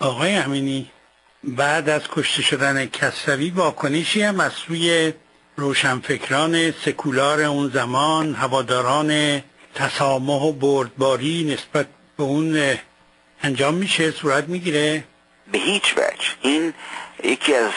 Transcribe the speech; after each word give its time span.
آقای 0.00 0.34
امینی 0.34 0.90
بعد 1.44 1.88
از 1.88 2.02
کشته 2.12 2.42
شدن 2.42 2.86
کسروی 2.86 3.50
واکنشی 3.50 4.22
هم 4.22 4.40
از 4.40 4.52
سوی 4.52 5.12
روشنفکران 5.56 6.70
سکولار 6.70 7.40
اون 7.40 7.70
زمان 7.74 8.34
هواداران 8.34 9.42
تسامح 9.74 10.42
و 10.42 10.52
بردباری 10.52 11.44
نسبت 11.44 11.86
به 12.16 12.22
اون 12.22 12.76
انجام 13.42 13.74
میشه 13.74 14.10
صورت 14.10 14.48
می‌گیره؟ 14.48 15.04
به 15.52 15.58
هیچ 15.58 15.94
وجه. 15.96 16.28
این 16.42 16.74
یکی 17.24 17.54
از 17.54 17.70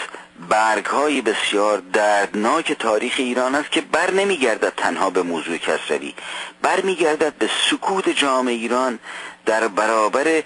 برگ 0.49 0.85
های 0.85 1.21
بسیار 1.21 1.83
دردناک 1.93 2.71
تاریخ 2.71 3.13
ایران 3.17 3.55
است 3.55 3.71
که 3.71 3.81
بر 3.81 4.11
نمیگردد 4.11 4.73
تنها 4.77 5.09
به 5.09 5.23
موضوع 5.23 5.57
کسروی 5.57 6.13
بر 6.61 6.81
میگردد 6.81 7.33
به 7.33 7.49
سکوت 7.69 8.09
جامعه 8.09 8.53
ایران 8.53 8.99
در 9.45 9.67
برابر 9.67 10.43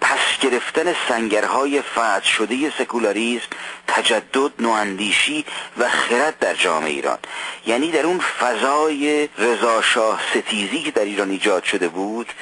پس 0.00 0.40
گرفتن 0.40 0.94
سنگرهای 1.08 1.82
فتح 1.82 2.24
شده 2.24 2.72
سکولاریسم 2.78 3.46
تجدد 3.88 4.52
نواندیشی 4.58 5.44
و 5.78 5.88
خرد 5.88 6.38
در 6.38 6.54
جامعه 6.54 6.90
ایران. 6.90 7.18
یعنی 7.66 7.90
در 7.90 8.06
اون 8.06 8.18
فضای 8.18 9.28
رضاشاه 9.38 10.20
ستیزی 10.30 10.82
که 10.82 10.90
در 10.90 11.04
ایران 11.04 11.30
ایجاد 11.30 11.64
شده 11.64 11.88
بود 11.88 12.32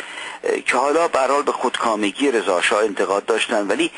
که 0.67 0.77
حالا 0.77 1.09
برحال 1.09 1.43
به 1.43 1.53
خودکامگی 1.53 2.31
رضاشاه 2.31 2.85
انتقاد 2.85 3.25
داشتن 3.25 3.67
ولی 3.67 3.91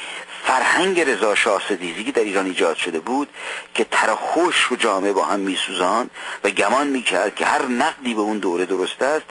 فرهنگ 0.45 1.01
رضا 1.01 1.35
شاه 1.35 1.63
ستیزی 1.65 2.05
که 2.05 2.13
در 2.13 2.23
ایران 2.23 2.47
ایجاد 2.47 2.77
شده 2.77 3.01
بود 3.01 3.29
که 3.75 3.85
ترخوش 3.85 4.73
و 4.73 4.77
جامعه 4.77 5.13
با 5.13 5.25
هم 5.25 5.41
میسوزان 5.41 6.11
و 6.45 6.51
گمان 6.51 6.87
می‌کرد 6.87 7.35
که 7.35 7.47
هر 7.47 7.63
نقدی 7.63 8.15
به 8.15 8.21
اون 8.21 8.39
دوره 8.39 8.67
درست 8.67 9.03
است 9.03 9.25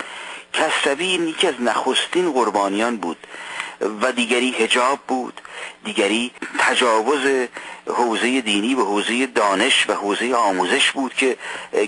کسروی 0.53 1.05
یکی 1.05 1.47
از 1.47 1.53
نخستین 1.59 2.31
قربانیان 2.31 2.97
بود. 2.97 3.17
و 4.01 4.11
دیگری 4.11 4.51
هجاب 4.51 4.99
بود. 5.07 5.41
دیگری 5.83 6.31
تجاوز 6.59 7.47
حوزه 7.87 8.41
دینی 8.41 8.75
به 8.75 8.81
حوزه 8.81 9.25
دانش 9.25 9.89
و 9.89 9.93
حوزه 9.93 10.33
آموزش 10.33 10.91
بود 10.91 11.13
که 11.13 11.37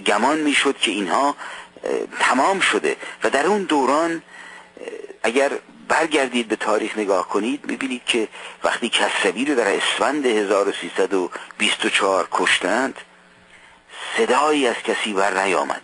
گمان 0.05 0.39
می‌شد 0.39 0.77
که 0.77 0.91
اینها 0.91 1.35
تمام 2.19 2.59
شده. 2.59 2.95
و 3.23 3.29
در 3.29 3.45
اون 3.45 3.63
دوران 3.63 4.21
اگر 5.23 5.51
برگردید 5.87 6.47
به 6.47 6.55
تاریخ 6.55 6.97
نگاه 6.97 7.29
کنید 7.29 7.65
می‌بینید 7.65 8.05
که 8.05 8.27
وقتی 8.63 8.89
کسروی 8.89 9.45
رو 9.45 9.55
در 9.55 9.75
اسفند 9.75 10.25
1324 10.25 12.27
کشتند 12.31 13.01
صدایی 14.17 14.67
از 14.67 14.75
کسی 14.75 15.13
بر 15.13 15.43
نیامد 15.43 15.81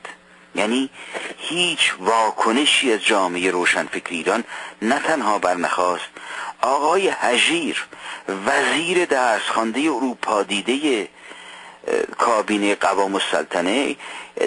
یعنی 0.55 0.89
هیچ 1.37 1.93
واکنشی 1.99 2.93
از 2.93 2.99
جامعه 2.99 3.51
روشنفکر 3.51 4.09
ایران 4.09 4.43
نه 4.81 4.99
تنها 4.99 5.39
برنخواست 5.39 6.05
آقای 6.61 7.07
هجیر 7.07 7.85
وزیر 8.47 9.05
درس 9.05 9.41
خانده 9.41 9.79
اروپا 9.79 10.43
دیده 10.43 11.07
کابینه 12.17 12.75
قوام 12.75 13.15
السلطنه 13.15 13.95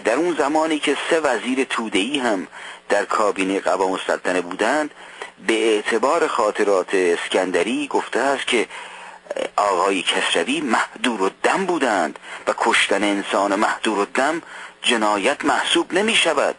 در 0.05 0.15
اون 0.15 0.37
زمانی 0.39 0.79
که 0.79 0.97
سه 1.11 1.21
وزیر 1.21 1.65
تودهی 1.65 2.19
هم 2.19 2.47
در 2.89 3.05
کابینه 3.05 3.61
قوام 3.61 3.93
السلطنه 3.93 4.41
بودند 4.41 4.91
به 5.47 5.75
اعتبار 5.75 6.27
خاطرات 6.27 6.95
اسکندری 6.95 7.89
گفته 7.89 8.21
است 8.21 8.47
که 8.47 8.67
آقای 9.57 10.03
کسروی 10.03 10.61
محدور 10.61 11.23
و 11.23 11.31
دم 11.43 11.67
بودند 11.67 12.19
و 12.47 12.55
کشتن 12.59 13.05
انسان 13.05 13.55
محدور 13.55 13.99
و 13.99 14.05
دم 14.05 14.43
جنایت 14.87 15.45
محسوب 15.45 15.93
نمی 15.93 16.15
شود. 16.15 16.57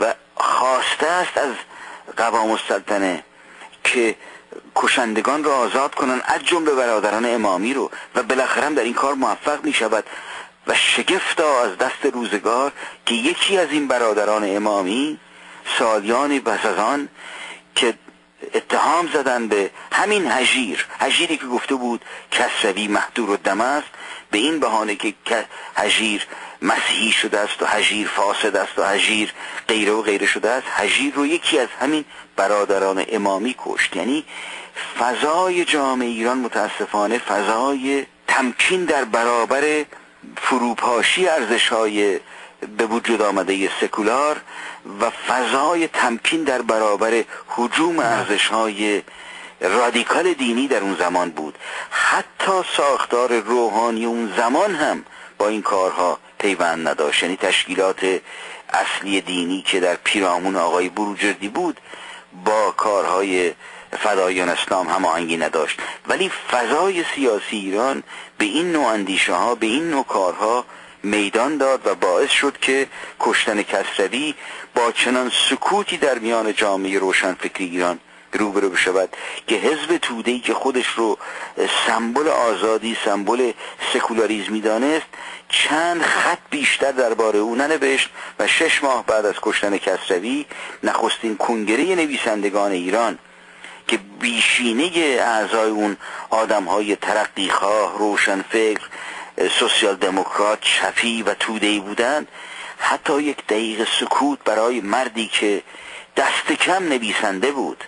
و 0.00 0.14
خواسته 0.36 1.06
است 1.06 1.38
از 1.38 1.54
قوام 2.16 2.50
السلطنه 2.50 3.24
که 3.84 4.16
کشندگان 4.76 5.44
را 5.44 5.56
آزاد 5.56 5.94
کنند 5.94 6.22
از 6.24 6.44
جمله 6.44 6.74
برادران 6.74 7.34
امامی 7.34 7.74
رو. 7.74 7.90
و 8.14 8.22
بالاخره 8.22 8.70
در 8.70 8.82
این 8.82 8.94
کار 8.94 9.14
موفق 9.14 9.64
می 9.64 9.72
شود. 9.72 10.04
و 10.66 10.74
شگفتا 10.74 11.62
از 11.62 11.78
دست 11.78 12.06
روزگار 12.12 12.72
که 13.06 13.14
یکی 13.14 13.58
از 13.58 13.68
این 13.70 13.88
برادران 13.88 14.56
امامی 14.56 15.18
سالیانی 15.78 16.40
پس 16.40 16.66
از 16.66 16.78
اتهام 18.54 19.08
زدن 19.12 19.48
به 19.48 19.70
همین 19.92 20.30
هجیر 20.30 20.86
هجیری 21.00 21.36
که 21.36 21.46
گفته 21.46 21.74
بود 21.74 22.04
کسروی 22.30 22.88
محدور 22.88 23.30
و 23.30 23.36
دم 23.36 23.60
است. 23.60 23.88
به 24.30 24.38
این 24.38 24.60
بهانه 24.60 24.96
که 24.96 25.14
هجیر 25.76 26.26
مسیحی 26.62 27.12
شده 27.12 27.38
است 27.38 27.62
و 27.62 27.66
هجیر 27.66 28.08
فاسد 28.08 28.56
است 28.56 28.78
و 28.78 28.84
هجیر 28.84 29.32
غیره 29.68 29.92
و 29.92 30.02
غیره 30.02 30.26
شده 30.26 30.50
است. 30.50 30.66
هجیر 30.70 31.14
رو 31.14 31.26
یکی 31.26 31.58
از 31.58 31.68
همین 31.80 32.04
برادران 32.36 33.04
امامی 33.08 33.54
کشت. 33.58 33.96
یعنی 33.96 34.24
فضای 34.98 35.64
جامعه 35.64 36.08
ایران 36.08 36.38
متاسفانه 36.38 37.18
فضای 37.18 38.06
تمکین 38.28 38.84
در 38.84 39.04
برابر 39.04 39.84
فروپاشی 40.36 41.28
ارزش 41.28 41.68
های 41.68 42.20
به 42.76 42.86
وجود 42.86 43.22
آمده 43.22 43.70
سکولار 43.80 44.40
و 45.00 45.10
فضای 45.10 45.88
تمکین 45.88 46.44
در 46.44 46.62
برابر 46.62 47.24
حجوم 47.48 47.98
ارزش 47.98 48.46
های 48.48 49.02
رادیکال 49.60 50.32
دینی 50.32 50.68
در 50.68 50.80
اون 50.80 50.96
زمان 50.96 51.30
بود. 51.30 51.58
حتی 51.90 52.52
ساختار 52.76 53.40
روحانی 53.40 54.04
اون 54.04 54.32
زمان 54.36 54.74
هم 54.74 55.04
با 55.38 55.48
این 55.48 55.62
کارها 55.62 56.18
پیوند 56.38 56.88
نداشت. 56.88 57.22
یعنی 57.22 57.36
تشکیلات 57.36 58.20
اصلی 58.72 59.20
دینی 59.20 59.62
که 59.62 59.80
در 59.80 59.94
پیرامون 59.94 60.56
آقای 60.56 60.88
بروجردی 60.88 61.48
بود 61.48 61.80
با 62.44 62.70
کارهای 62.70 63.52
فدایان 63.98 64.48
اسلام 64.48 64.88
هماهنگی 64.88 65.36
نداشت. 65.36 65.80
ولی 66.08 66.30
فضای 66.50 67.04
سیاسی 67.14 67.56
ایران 67.56 68.02
به 68.38 68.44
این 68.44 68.72
نوع 68.72 68.86
اندیشه 68.86 69.34
ها 69.34 69.54
به 69.54 69.66
این 69.66 69.90
نوع 69.90 70.04
کارها 70.04 70.64
میدان 71.04 71.56
داد 71.56 71.86
و 71.86 71.94
باعث 71.94 72.30
شد 72.30 72.58
که 72.60 72.86
کشتن 73.20 73.62
کسروی 73.62 74.34
با 74.74 74.92
چنان 74.92 75.32
سکوتی 75.50 75.96
در 75.96 76.18
میان 76.18 76.52
جامعه 76.54 76.98
روشنفکری 76.98 77.64
ایران 77.64 77.98
روبرو 78.32 78.70
بشود 78.70 79.16
که 79.46 79.54
حزب 79.54 79.96
تودهی 79.96 80.40
که 80.40 80.54
خودش 80.54 80.86
رو 80.86 81.18
سمبل 81.86 82.28
آزادی 82.28 82.96
سمبل 83.04 83.52
سکولاریزمی 83.92 84.60
دانست 84.60 85.06
چند 85.48 86.02
خط 86.02 86.38
بیشتر 86.50 86.92
درباره 86.92 87.38
او 87.38 87.54
ننوشت 87.54 88.10
و 88.38 88.46
شش 88.46 88.84
ماه 88.84 89.06
بعد 89.06 89.26
از 89.26 89.34
کشتن 89.42 89.78
کسروی 89.78 90.46
نخستین 90.82 91.36
کنگره 91.36 91.84
نویسندگان 91.84 92.72
ایران 92.72 93.18
که 93.86 93.98
بیشینه 94.20 94.90
اعضای 95.20 95.70
اون 95.70 95.96
آدم 96.30 96.64
های 96.64 96.96
ترقیخواه 96.96 97.98
روشنفکر 97.98 98.80
سوسیال 99.58 99.96
دموکرات 99.96 100.60
چفی 100.60 101.22
و 101.22 101.34
تودهی 101.34 101.80
بودند. 101.80 102.28
حتی 102.78 103.22
یک 103.22 103.46
دقیقه 103.46 103.86
سکوت 104.00 104.38
برای 104.44 104.80
مردی 104.80 105.26
که 105.26 105.62
دست 106.16 106.52
کم 106.52 106.84
نویسنده 106.84 107.50
بود 107.50 107.84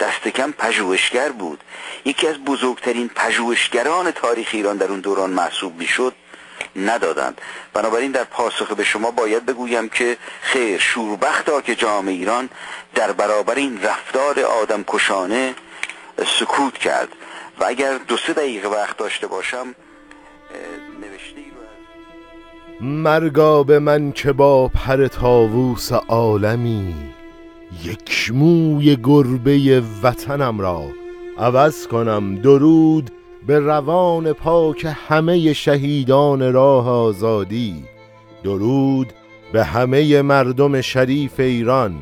دست 0.00 0.28
کم 0.28 0.52
پژوهشگر 0.52 1.28
بود. 1.28 1.60
یکی 2.04 2.26
از 2.26 2.38
بزرگترین 2.38 3.08
پژوهشگران 3.08 4.10
تاریخ 4.10 4.48
ایران 4.52 4.76
در 4.76 4.86
اون 4.86 5.00
دوران 5.00 5.30
محسوب 5.30 5.78
می‌شد 5.78 6.14
ندادند. 6.76 7.40
بنابراین 7.72 8.10
در 8.10 8.24
پاسخ 8.24 8.72
به 8.72 8.84
شما 8.84 9.10
باید 9.10 9.46
بگویم 9.46 9.88
که 9.88 10.16
خیر 10.40 10.78
شوربختا 10.78 11.60
که 11.60 11.74
جامعه 11.74 12.14
ایران 12.14 12.50
در 12.94 13.12
برابر 13.12 13.54
این 13.54 13.82
رفتار 13.82 14.40
آدم 14.40 14.84
کشانه 14.88 15.54
سکوت 16.38 16.78
کرد. 16.78 17.08
و 17.60 17.64
اگر 17.64 17.98
دو 17.98 18.16
سه 18.16 18.32
دقیقه 18.32 18.68
وقت 18.68 18.96
داشته 18.96 19.26
باشم 19.26 19.74
نوشته 21.00 21.40
مرگا 22.80 23.62
به 23.62 23.78
من 23.78 24.12
که 24.12 24.32
با 24.32 24.68
پر 24.68 25.06
تاووس 25.06 25.92
عالمی 25.92 26.94
یک 27.84 28.32
موی 28.34 28.96
گربه 28.96 29.82
وطنم 30.02 30.60
را 30.60 30.84
عوض 31.38 31.86
کنم. 31.86 32.34
درود 32.34 33.10
به 33.46 33.58
روان 33.58 34.32
پاک 34.32 34.86
همه 35.08 35.52
شهیدان 35.52 36.52
راه 36.52 36.88
آزادی. 36.88 37.84
درود 38.44 39.12
به 39.52 39.64
همه 39.64 40.22
مردم 40.22 40.80
شریف 40.80 41.40
ایران. 41.40 41.94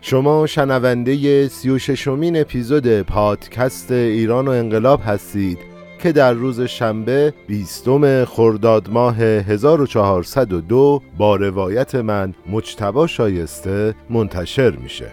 شما 0.00 0.46
شنونده 0.46 1.48
سی 1.48 1.70
و 1.70 1.78
ششمین 1.78 2.40
اپیزود 2.40 3.02
پادکست 3.02 3.92
ایران 3.92 4.48
و 4.48 4.50
انقلاب 4.50 5.00
هستید. 5.06 5.75
که 5.98 6.12
در 6.12 6.32
روز 6.32 6.60
شنبه 6.60 7.34
بیستم 7.46 8.24
خرداد 8.24 8.90
ماه 8.90 9.16
1402 9.20 11.02
با 11.18 11.36
روایت 11.36 11.94
من 11.94 12.34
مجتبا 12.50 13.06
شایسته 13.06 13.94
منتشر 14.10 14.70
میشه. 14.70 15.12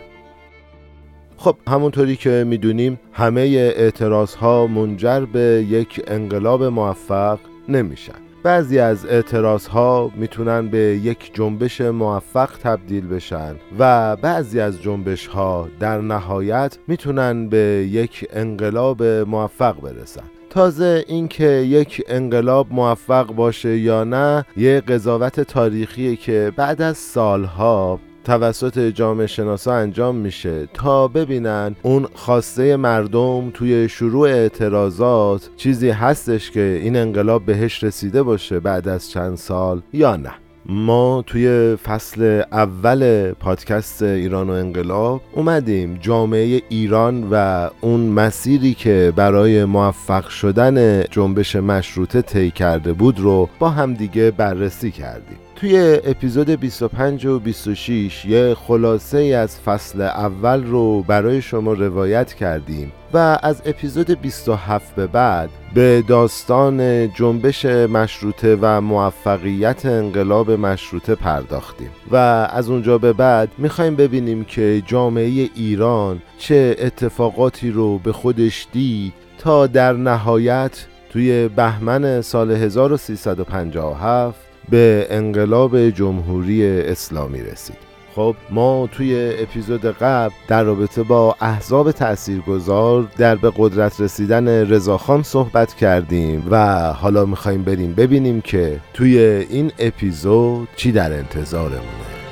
خب 1.38 1.56
همونطوری 1.68 2.16
که 2.16 2.44
می‌دونیم 2.48 3.00
همه 3.14 3.42
اعتراض 3.76 4.36
ها 4.36 4.68
منجر 4.68 5.20
به 5.20 5.66
یک 5.70 6.02
انقلاب 6.08 6.64
موفق 6.64 7.40
نمیشن. 7.70 8.14
بعضی 8.44 8.80
از 8.80 9.06
اعتراض 9.06 9.68
ها 9.68 10.12
می‌تونن 10.16 10.68
به 10.68 10.80
یک 10.80 11.32
جنبش 11.34 11.82
موفق 11.82 12.50
تبدیل 12.64 13.08
بشن 13.08 13.56
و 13.80 14.16
بعضی 14.16 14.60
از 14.60 14.82
جنبش 14.82 15.28
ها 15.28 15.68
در 15.80 16.02
نهایت 16.02 16.78
می‌تونن 16.88 17.50
به 17.50 17.88
یک 17.92 18.28
انقلاب 18.34 19.04
موفق 19.04 19.82
برسن. 19.82 20.33
تازه 20.54 21.06
اینکه 21.08 21.48
یک 21.48 22.04
انقلاب 22.08 22.68
موفق 22.72 23.26
باشه 23.26 23.78
یا 23.78 24.04
نه 24.04 24.46
یه 24.58 24.82
قضاوت 24.82 25.40
تاریخیه 25.40 26.16
که 26.16 26.52
بعد 26.56 26.82
از 26.82 26.98
سالها 26.98 28.00
توسط 28.24 28.80
جامعه 28.80 29.28
شناسا 29.28 29.74
انجام 29.74 30.16
میشه 30.16 30.68
تا 30.74 31.08
ببینن 31.08 31.76
اون 31.82 32.08
خواسته 32.16 32.76
مردم 32.76 33.52
توی 33.52 33.90
شروع 33.90 34.30
اعتراضات 34.30 35.50
چیزی 35.58 35.90
هستش 35.90 36.52
که 36.52 36.80
این 36.84 36.96
انقلاب 36.96 37.46
بهش 37.46 37.84
رسیده 37.84 38.24
باشه 38.24 38.60
بعد 38.60 38.88
از 38.88 39.10
چند 39.10 39.38
سال 39.38 39.82
یا 39.94 40.16
نه. 40.16 40.43
ما 40.66 41.24
توی 41.28 41.76
فصل 41.76 42.42
اول 42.52 43.32
پادکست 43.32 44.02
ایران 44.02 44.50
و 44.50 44.54
انقلاب 44.54 45.22
اومدیم. 45.34 45.98
جامعه 46.02 46.62
ایران 46.70 47.28
و 47.32 47.70
اون 47.82 48.00
مسیری 48.00 48.74
که 48.74 49.14
برای 49.16 49.66
موفق 49.66 50.28
شدن 50.28 51.04
جنبش 51.04 51.56
مشروطه 51.56 52.22
طی 52.22 52.52
کرده 52.52 52.94
بود 52.94 53.20
رو 53.20 53.50
با 53.60 53.70
همدیگه 53.70 54.32
بررسی 54.32 54.92
کردیم. 54.92 55.38
توی 55.56 56.00
اپیزود 56.04 56.50
25 56.50 57.26
و 57.26 57.40
26 57.40 58.26
یه 58.26 58.56
خلاصه 58.56 59.18
از 59.18 59.60
فصل 59.60 60.02
اول 60.02 60.64
رو 60.64 61.04
برای 61.04 61.42
شما 61.42 61.74
روایت 61.74 62.34
کردیم 62.34 62.92
و 63.14 63.40
از 63.44 63.62
اپیزود 63.66 64.22
27 64.22 64.96
به 64.96 65.08
بعد 65.08 65.50
به 65.74 66.04
داستان 66.08 67.10
جنبش 67.14 67.66
مشروطه 67.66 68.58
و 68.62 68.82
موفقیت 68.82 69.86
انقلاب 69.86 70.52
مشروطه 70.52 71.16
پرداختیم. 71.16 71.90
و 72.12 72.16
از 72.52 72.70
اونجا 72.70 72.98
به 72.98 73.14
بعد 73.14 73.50
می‌خوایم 73.58 73.96
ببینیم 73.96 74.44
که 74.44 74.84
جامعه 74.86 75.50
ایران 75.56 76.22
چه 76.38 76.76
اتفاقاتی 76.80 77.72
رو 77.72 77.98
به 77.98 78.12
خودش 78.12 78.68
دید 78.72 79.14
تا 79.38 79.68
در 79.68 79.94
نهایت 79.94 80.86
توی 81.10 81.48
بهمن 81.48 82.22
سال 82.22 82.52
1357 82.52 84.43
به 84.70 85.08
انقلاب 85.10 85.90
جمهوری 85.90 86.82
اسلامی 86.82 87.42
رسید. 87.42 87.94
خب 88.16 88.36
ما 88.50 88.90
توی 88.92 89.34
اپیزود 89.40 89.86
قبل 89.86 90.34
در 90.48 90.64
رابطه 90.64 91.04
با 91.04 91.36
احزاب 91.42 91.92
تاثیرگذار 91.92 93.08
در 93.18 93.36
به 93.36 93.52
قدرت 93.58 94.02
رسیدن 94.02 94.48
رضاخان 94.48 95.24
صحبت 95.24 95.74
کردیم 95.74 96.48
و 96.50 96.88
حالا 96.94 97.26
می‌خوایم 97.26 97.64
بریم 97.64 97.94
ببینیم 97.94 98.42
که 98.42 98.80
توی 98.94 99.20
این 99.50 99.72
اپیزود 99.80 100.68
چی 100.76 100.92
در 100.92 101.14
انتظارمونه. 101.14 102.23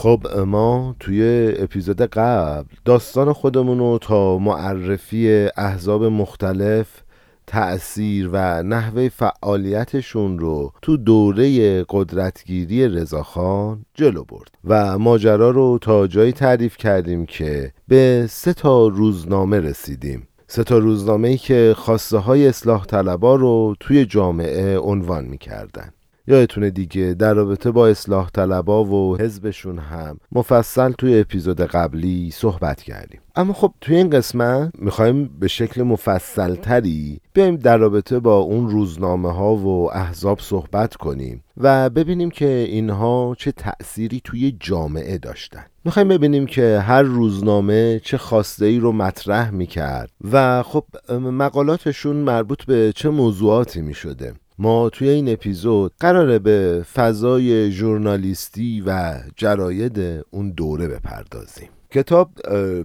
خب 0.00 0.26
ما 0.46 0.96
توی 1.00 1.52
اپیزود 1.58 2.02
قبل 2.02 2.68
داستان 2.84 3.32
خودمون 3.32 3.78
رو 3.78 3.98
تا 3.98 4.38
معرفی 4.38 5.48
احزاب 5.56 6.04
مختلف 6.04 7.02
تأثیر 7.46 8.28
و 8.32 8.62
نحوه 8.62 9.08
فعالیتشون 9.08 10.38
رو 10.38 10.72
تو 10.82 10.96
دوره 10.96 11.84
قدرتگیری 11.88 12.88
رضاخان 12.88 13.84
جلو 13.94 14.24
برد 14.24 14.50
و 14.64 14.98
ماجرا 14.98 15.50
رو 15.50 15.78
تا 15.80 16.06
جایی 16.06 16.32
تعریف 16.32 16.76
کردیم 16.76 17.26
که 17.26 17.72
به 17.88 18.26
سه 18.30 18.52
تا 18.52 18.88
روزنامه 18.88 19.60
رسیدیم 19.60 20.28
سه 20.46 20.64
تا 20.64 20.78
روزنامه 20.78 21.28
ای 21.28 21.36
که 21.36 21.74
خواسته 21.76 22.18
های 22.18 22.48
اصلاح 22.48 22.84
طلبا 22.84 23.34
رو 23.34 23.74
توی 23.80 24.04
جامعه 24.04 24.78
عنوان 24.78 25.24
می 25.24 25.38
کردن. 25.38 25.92
یادتونه 26.30 26.70
دیگه 26.70 27.14
در 27.18 27.34
رابطه 27.34 27.70
با 27.70 27.88
اصلاح 27.88 28.30
طلبا 28.30 28.84
و 28.84 29.16
حزبشون 29.16 29.78
هم 29.78 30.18
مفصل 30.32 30.92
توی 30.92 31.20
اپیزود 31.20 31.60
قبلی 31.60 32.30
صحبت 32.30 32.82
کردیم. 32.82 33.20
اما 33.36 33.52
خب 33.52 33.72
توی 33.80 33.96
این 33.96 34.10
قسمت 34.10 34.72
می‌خوایم 34.78 35.30
به 35.40 35.48
شکل 35.48 35.82
مفصل 35.82 36.54
تری 36.54 37.20
بیایم 37.32 37.56
در 37.56 37.76
رابطه 37.76 38.18
با 38.18 38.36
اون 38.36 38.68
روزنامه 38.68 39.32
ها 39.32 39.56
و 39.56 39.92
احزاب 39.92 40.40
صحبت 40.40 40.96
کنیم 40.96 41.44
و 41.56 41.90
ببینیم 41.90 42.30
که 42.30 42.48
اینها 42.48 43.34
چه 43.38 43.52
تأثیری 43.52 44.20
توی 44.24 44.56
جامعه 44.60 45.18
داشتن. 45.18 45.64
می‌خوایم 45.84 46.08
ببینیم 46.08 46.46
که 46.46 46.78
هر 46.78 47.02
روزنامه 47.02 48.00
چه 48.04 48.18
خواسته 48.18 48.66
ای 48.66 48.78
رو 48.78 48.92
مطرح 48.92 49.50
می‌کرد 49.50 50.10
و 50.32 50.62
خب 50.62 50.84
مقالاتشون 51.12 52.16
مربوط 52.16 52.64
به 52.64 52.92
چه 52.96 53.08
موضوعاتی 53.08 53.80
می‌شده. 53.80 54.34
ما 54.62 54.90
توی 54.90 55.08
این 55.08 55.28
اپیزود 55.28 55.92
قراره 56.00 56.38
به 56.38 56.84
فضای 56.94 57.70
ژورنالیستی 57.70 58.82
و 58.86 59.14
جراید 59.36 59.98
اون 60.30 60.50
دوره 60.50 60.88
بپردازیم. 60.88 61.68
کتاب 61.90 62.30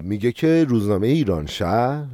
میگه 0.04 0.32
که 0.32 0.66
روزنامه 0.70 1.08
ایران 1.08 1.46
شهر 1.46 2.06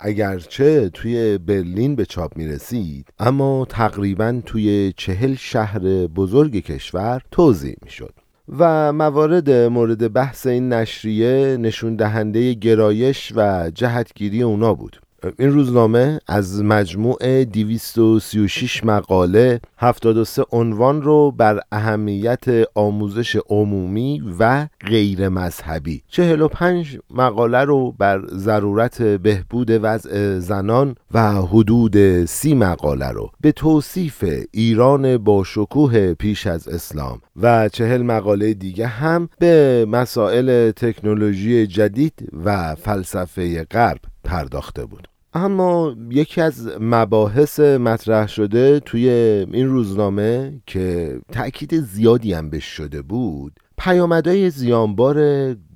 اگرچه 0.00 0.88
توی 0.88 1.38
برلین 1.38 1.96
به 1.96 2.06
چاپ 2.06 2.36
می‌رسید 2.36 3.08
اما 3.18 3.66
تقریبا 3.68 4.42
توی 4.46 4.92
چهل 4.96 5.34
شهر 5.34 6.06
بزرگ 6.06 6.56
کشور 6.56 7.22
توضیح 7.30 7.76
می‌شد 7.82 8.14
و 8.58 8.92
موارد 8.92 9.50
مورد 9.50 10.12
بحث 10.12 10.46
این 10.46 10.72
نشریه 10.72 11.56
نشون 11.56 11.96
دهنده 11.96 12.52
گرایش 12.54 13.32
و 13.36 13.70
جهتگیری 13.74 14.42
اونا 14.42 14.74
بود. 14.74 15.00
این 15.38 15.52
روزنامه 15.52 16.20
از 16.26 16.62
مجموع 16.62 17.44
236 17.44 18.84
مقاله 18.84 19.60
73 19.78 20.44
عنوان 20.52 21.02
رو 21.02 21.30
بر 21.30 21.60
اهمیت 21.72 22.44
آموزش 22.74 23.36
عمومی 23.48 24.22
و 24.38 24.66
غیر 24.86 25.28
مذهبی. 25.28 26.02
45 26.08 26.98
مقاله 27.10 27.64
رو 27.64 27.92
بر 27.92 28.26
ضرورت 28.26 29.02
بهبود 29.02 29.70
وضع 29.70 30.38
زنان 30.38 30.94
و 31.14 31.32
حدود 31.32 32.24
30 32.24 32.54
مقاله 32.54 33.08
رو. 33.08 33.30
به 33.40 33.52
توصیف 33.52 34.24
ایران 34.50 35.18
با 35.18 35.44
شکوه 35.44 36.14
پیش 36.14 36.46
از 36.46 36.68
اسلام. 36.68 37.20
و 37.36 37.68
چهل 37.68 38.02
مقاله 38.02 38.54
دیگه 38.54 38.86
هم 38.86 39.28
به 39.38 39.86
مسائل 39.88 40.70
تکنولوژی 40.70 41.66
جدید 41.66 42.28
و 42.44 42.74
فلسفه 42.74 43.64
غرب 43.64 44.00
پرداخته 44.24 44.84
بود. 44.86 45.08
اما 45.34 45.96
یکی 46.10 46.40
از 46.40 46.70
مباحث 46.80 47.60
مطرح 47.60 48.28
شده 48.28 48.80
توی 48.80 49.08
این 49.52 49.68
روزنامه 49.68 50.60
که 50.66 51.18
تأکید 51.32 51.80
زیادی 51.80 52.32
هم 52.32 52.50
بهش 52.50 52.64
شده 52.64 53.02
بود 53.02 53.60
پیامدهای 53.78 54.50
زیانبار 54.50 55.16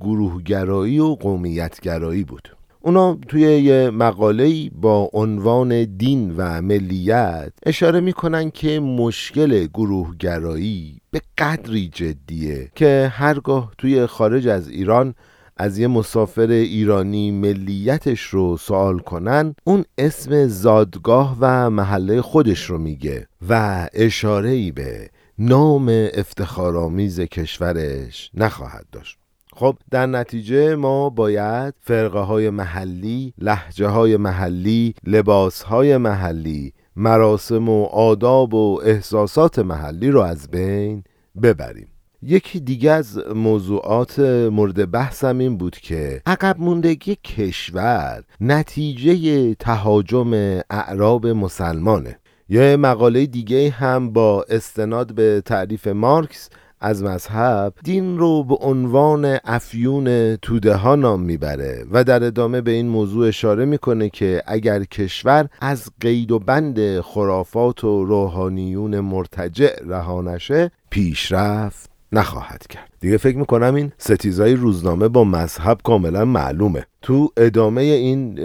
گروهگرایی 0.00 0.98
و 0.98 1.14
قومیتگرایی 1.14 2.25
بود. 2.25 2.56
اونا 2.82 3.18
توی 3.28 3.40
یه 3.42 3.90
مقاله 3.90 4.70
با 4.70 5.10
عنوان 5.12 5.84
دین 5.84 6.34
و 6.36 6.62
ملیت 6.62 7.52
اشاره 7.66 8.00
می‌کنن 8.00 8.50
که 8.50 8.80
مشکل 8.80 9.66
گروهگرایی 9.66 11.00
به 11.10 11.20
قدری 11.38 11.88
جدیه 11.88 12.70
که 12.75 13.12
هرگاه 13.14 13.72
توی 13.78 14.06
خارج 14.06 14.48
از 14.48 14.68
ایران 14.68 15.14
از 15.60 15.78
یه 15.78 15.86
مسافر 15.86 16.50
ایرانی 16.50 17.30
ملیتش 17.30 18.20
رو 18.20 18.56
سوال 18.56 18.98
کنن 18.98 19.54
اون 19.64 19.84
اسم 19.98 20.46
زادگاه 20.46 21.36
و 21.40 21.70
محله 21.70 22.22
خودش 22.22 22.64
رو 22.70 22.78
میگه 22.78 23.26
و 23.48 23.88
اشاره 23.92 24.50
ای 24.50 24.72
به 24.72 25.10
نام 25.38 26.08
افتخارآمیز 26.14 27.20
کشورش 27.20 28.30
نخواهد 28.34 28.86
داشت. 28.92 29.18
خب 29.52 29.76
در 29.90 30.06
نتیجه 30.06 30.74
ما 30.74 31.10
باید 31.10 31.74
فرقه 31.80 32.20
های 32.20 32.50
محلی، 32.50 33.34
لحجه 33.38 33.88
های 33.88 34.16
محلی، 34.16 34.94
لباس 35.04 35.62
های 35.62 35.96
محلی، 35.96 36.72
مراسم 36.96 37.68
و 37.68 37.84
آداب 37.84 38.54
و 38.54 38.80
احساسات 38.84 39.58
محلی 39.58 40.10
رو 40.10 40.20
از 40.20 40.48
بین 40.50 41.04
ببریم. 41.42 41.88
یکی 42.22 42.60
دیگه 42.60 42.90
از 42.90 43.18
موضوعات 43.34 44.18
مورد 44.52 44.90
بحثم 44.90 45.38
این 45.38 45.56
بود 45.56 45.76
که 45.76 46.22
عقب 46.26 46.56
موندگی 46.58 47.16
کشور 47.24 48.22
نتیجه 48.40 49.54
تهاجم 49.54 50.32
اعراب 50.70 51.26
مسلمانه. 51.26 52.18
یه 52.48 52.76
مقاله 52.76 53.26
دیگه 53.26 53.70
هم 53.70 54.12
با 54.12 54.44
استناد 54.48 55.14
به 55.14 55.42
تعریف 55.44 55.86
مارکس 55.86 56.48
از 56.80 57.02
مذهب 57.02 57.74
دین 57.84 58.18
رو 58.18 58.44
به 58.44 58.54
عنوان 58.54 59.38
افیون 59.44 60.36
توده 60.36 60.74
ها 60.74 60.96
نام 60.96 61.20
می‌بره 61.20 61.84
و 61.90 62.04
در 62.04 62.24
ادامه 62.24 62.60
به 62.60 62.70
این 62.70 62.88
موضوع 62.88 63.28
اشاره 63.28 63.64
می‌کنه 63.64 64.08
که 64.08 64.42
اگر 64.46 64.84
کشور 64.84 65.48
از 65.60 65.90
قید 66.00 66.30
و 66.30 66.38
بند 66.38 67.00
خرافات 67.00 67.84
و 67.84 68.04
روحانیون 68.04 69.00
مرتجع 69.00 69.84
رها 69.86 70.22
نشه 70.22 70.70
پیشرفت 70.90 71.89
نخواهد 72.12 72.66
کرد. 72.66 72.90
دیگه 73.00 73.16
فکر 73.16 73.36
می‌کنم 73.36 73.74
این 73.74 73.92
ستیزای 73.98 74.54
روزنامه 74.54 75.08
با 75.08 75.24
مذهب 75.24 75.80
کاملا 75.84 76.24
معلومه. 76.24 76.86
تو 77.02 77.33
ادامه 77.37 77.80
این 77.80 78.40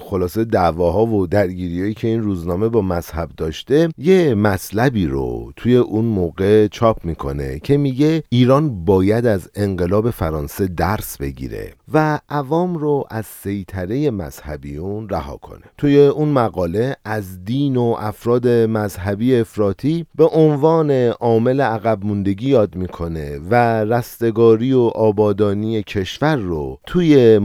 خلاصه 0.00 0.44
دعواها 0.44 1.06
و 1.06 1.26
درگیریهایی 1.26 1.94
که 1.94 2.08
این 2.08 2.22
روزنامه 2.22 2.68
با 2.68 2.82
مذهب 2.82 3.30
داشته 3.36 3.88
یه 3.98 4.34
مطلبی 4.34 5.06
رو 5.06 5.52
توی 5.56 5.76
اون 5.76 6.04
موقع 6.04 6.68
چاپ 6.68 7.04
می‌کنه 7.04 7.58
که 7.58 7.76
میگه 7.76 8.22
ایران 8.28 8.84
باید 8.84 9.26
از 9.26 9.50
انقلاب 9.54 10.10
فرانسه 10.10 10.66
درس 10.66 11.16
بگیره 11.18 11.72
و 11.94 12.20
عوام 12.28 12.74
رو 12.74 13.04
از 13.10 13.26
سیطره 13.26 14.10
مذهبیون 14.10 15.08
رها 15.08 15.36
کنه. 15.36 15.62
توی 15.78 16.06
اون 16.06 16.28
مقاله 16.28 16.96
از 17.04 17.44
دین 17.44 17.76
و 17.76 17.96
افراد 17.98 18.48
مذهبی 18.48 19.36
افراطی 19.36 20.06
به 20.14 20.26
عنوان 20.26 20.90
عامل 21.08 21.60
عقب 21.60 22.04
موندگی 22.04 22.48
یاد 22.48 22.76
می‌کنه 22.76 23.38
و 23.50 23.84
رستگاری 23.84 24.72
و 24.72 24.80
آبادانی 24.80 25.82
کشور 25.82 26.36
رو 26.36 26.78
توی 26.86 27.38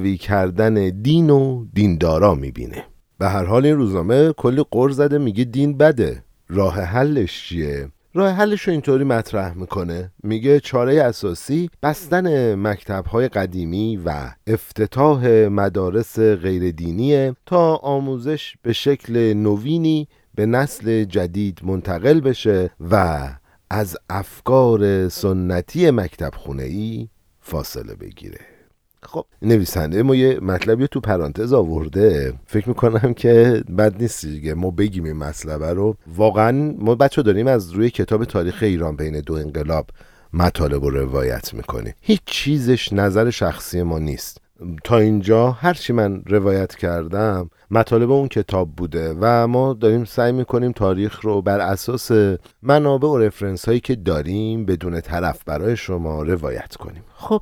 منزوی 0.00 0.16
کردن 0.16 0.88
دین 1.02 1.30
و 1.30 1.66
دیندارا 1.72 2.34
می‌بینه. 2.34 2.84
به 3.18 3.28
هر 3.28 3.44
حال 3.44 3.66
این 3.66 3.76
روزنامه 3.76 4.32
کلی 4.32 4.64
قرض 4.70 4.96
زده 4.96 5.18
میگه 5.18 5.44
دین 5.44 5.76
بده. 5.76 6.24
راه 6.48 6.80
حلش 6.80 7.48
چیه؟ 7.48 7.88
راه 8.14 8.30
حلش 8.30 8.60
رو 8.60 8.72
اینطوری 8.72 9.04
مطرح 9.04 9.54
می‌کنه. 9.54 10.12
میگه 10.22 10.60
چاره 10.60 11.02
اساسی 11.02 11.70
بستن 11.82 12.54
مکتب 12.54 13.06
های 13.06 13.28
قدیمی 13.28 13.96
و 14.04 14.30
افتتاح 14.46 15.28
مدارس 15.48 16.18
غیر 16.18 16.70
دینیه 16.70 17.34
تا 17.46 17.76
آموزش 17.76 18.54
به 18.62 18.72
شکل 18.72 19.32
نوینی 19.32 20.08
به 20.34 20.46
نسل 20.46 21.04
جدید 21.04 21.60
منتقل 21.62 22.20
بشه 22.20 22.70
و 22.90 23.28
از 23.70 23.96
افکار 24.10 25.08
سنتی 25.08 25.90
مکتب 25.90 26.34
خونه 26.34 26.62
ای 26.62 27.08
فاصله 27.40 27.94
بگیره. 27.94 28.49
خب. 29.02 29.24
نویسنده 29.42 30.02
ما 30.02 30.14
یه 30.14 30.40
مطلبی 30.40 30.88
تو 30.88 31.00
پرانتز 31.00 31.52
آورده. 31.52 32.34
فکر 32.46 32.68
می‌کنم 32.68 33.14
که 33.14 33.64
بد 33.78 34.02
نیست 34.02 34.26
دیگه. 34.26 34.54
ما 34.54 34.70
بگیم 34.70 35.04
این 35.04 35.16
مطلبه 35.16 35.72
رو. 35.72 35.96
واقعا 36.16 36.74
ما 36.78 36.94
بچه 36.94 37.22
داریم 37.22 37.46
از 37.46 37.70
روی 37.70 37.90
کتاب 37.90 38.24
تاریخ 38.24 38.62
ایران 38.62 38.96
بین 38.96 39.20
دو 39.20 39.34
انقلاب 39.34 39.86
مطالب 40.32 40.84
رو 40.84 40.90
روایت 40.90 41.54
می‌کنیم. 41.54 41.94
هیچ 42.00 42.20
چیزش 42.26 42.92
نظر 42.92 43.30
شخصی 43.30 43.82
ما 43.82 43.98
نیست. 43.98 44.40
تا 44.84 44.98
اینجا 44.98 45.50
هرچی 45.50 45.92
من 45.92 46.22
روایت 46.26 46.74
کردم 46.74 47.50
مطالب 47.70 48.10
اون 48.10 48.28
کتاب 48.28 48.76
بوده 48.76 49.14
و 49.20 49.46
ما 49.46 49.72
داریم 49.72 50.04
سعی 50.04 50.32
می‌کنیم 50.32 50.72
تاریخ 50.72 51.20
رو 51.20 51.42
بر 51.42 51.60
اساس 51.60 52.10
منابع 52.62 53.08
و 53.08 53.18
رفرنس 53.18 53.64
هایی 53.64 53.80
که 53.80 53.94
داریم 53.94 54.64
بدون 54.64 55.00
طرف 55.00 55.44
برای 55.44 55.76
شما 55.76 56.22
روایت 56.22 56.76
کنیم. 56.76 57.02
خب. 57.14 57.40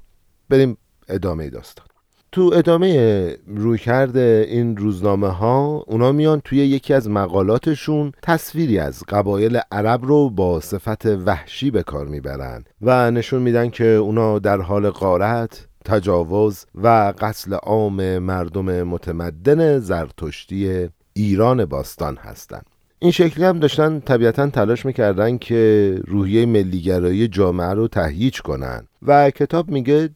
بریم 0.48 0.76
ادامه 1.08 1.50
داستان 1.50 1.86
تو 2.32 2.50
ادامه 2.54 3.36
رویکرد 3.46 4.16
این 4.16 4.76
روزنامه 4.76 5.28
ها 5.28 5.84
اونا 5.86 6.12
میان 6.12 6.40
توی 6.40 6.58
یکی 6.58 6.94
از 6.94 7.10
مقالاتشون 7.10 8.12
تصویری 8.22 8.78
از 8.78 9.02
قبایل 9.08 9.60
عرب 9.72 10.04
رو 10.04 10.30
با 10.30 10.60
صفت 10.60 11.06
وحشی 11.06 11.70
به 11.70 11.82
کار 11.82 12.06
می‌برن 12.06 12.64
و 12.82 13.10
نشون 13.10 13.42
میدن 13.42 13.70
که 13.70 13.84
اونا 13.84 14.38
در 14.38 14.60
حال 14.60 14.90
قارت 14.90 15.66
تجاوز 15.84 16.66
و 16.74 17.12
قتل 17.18 17.54
عام 17.54 18.18
مردم 18.18 18.82
متمدن 18.82 19.78
زرتشتی 19.78 20.88
ایران 21.12 21.64
باستان 21.64 22.16
هستند. 22.16 22.66
این 22.98 23.10
شکلی 23.10 23.44
هم 23.44 23.58
داشتن 23.58 24.00
طبیعتا 24.00 24.50
تلاش 24.50 24.86
می‌کردن 24.86 25.38
که 25.38 25.94
روحیه 26.06 26.46
ملیگرایی 26.46 27.28
جامعه 27.28 27.70
رو 27.70 27.88
تهییج 27.88 28.40
کنن 28.40 28.88
و 29.06 29.30
کتاب 29.30 29.70
میگه 29.70 30.10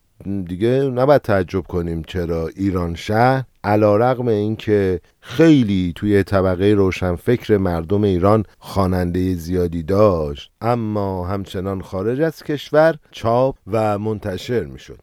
دیگه 0.49 0.69
نباید 0.69 1.23
تعجب 1.23 1.61
کنیم 1.61 2.03
چرا 2.03 2.49
ایران 2.57 2.95
شهر 2.95 3.45
علا 3.65 3.97
رقم 3.97 4.29
این 4.29 4.57
که 4.57 5.01
خیلی 5.21 5.93
توی 5.97 6.23
طبقه 6.23 6.65
روشنفکر 6.65 7.57
مردم 7.57 8.05
ایران 8.05 8.45
خواننده 8.59 9.35
زیادی 9.35 9.83
داشت. 9.83 10.51
اما 10.61 11.27
همچنان 11.27 11.83
خارج 11.83 12.21
از 12.21 12.43
کشور 12.43 12.99
چاپ 13.11 13.57
و 13.67 13.99
منتشر 13.99 14.65
می‌شد. 14.65 14.99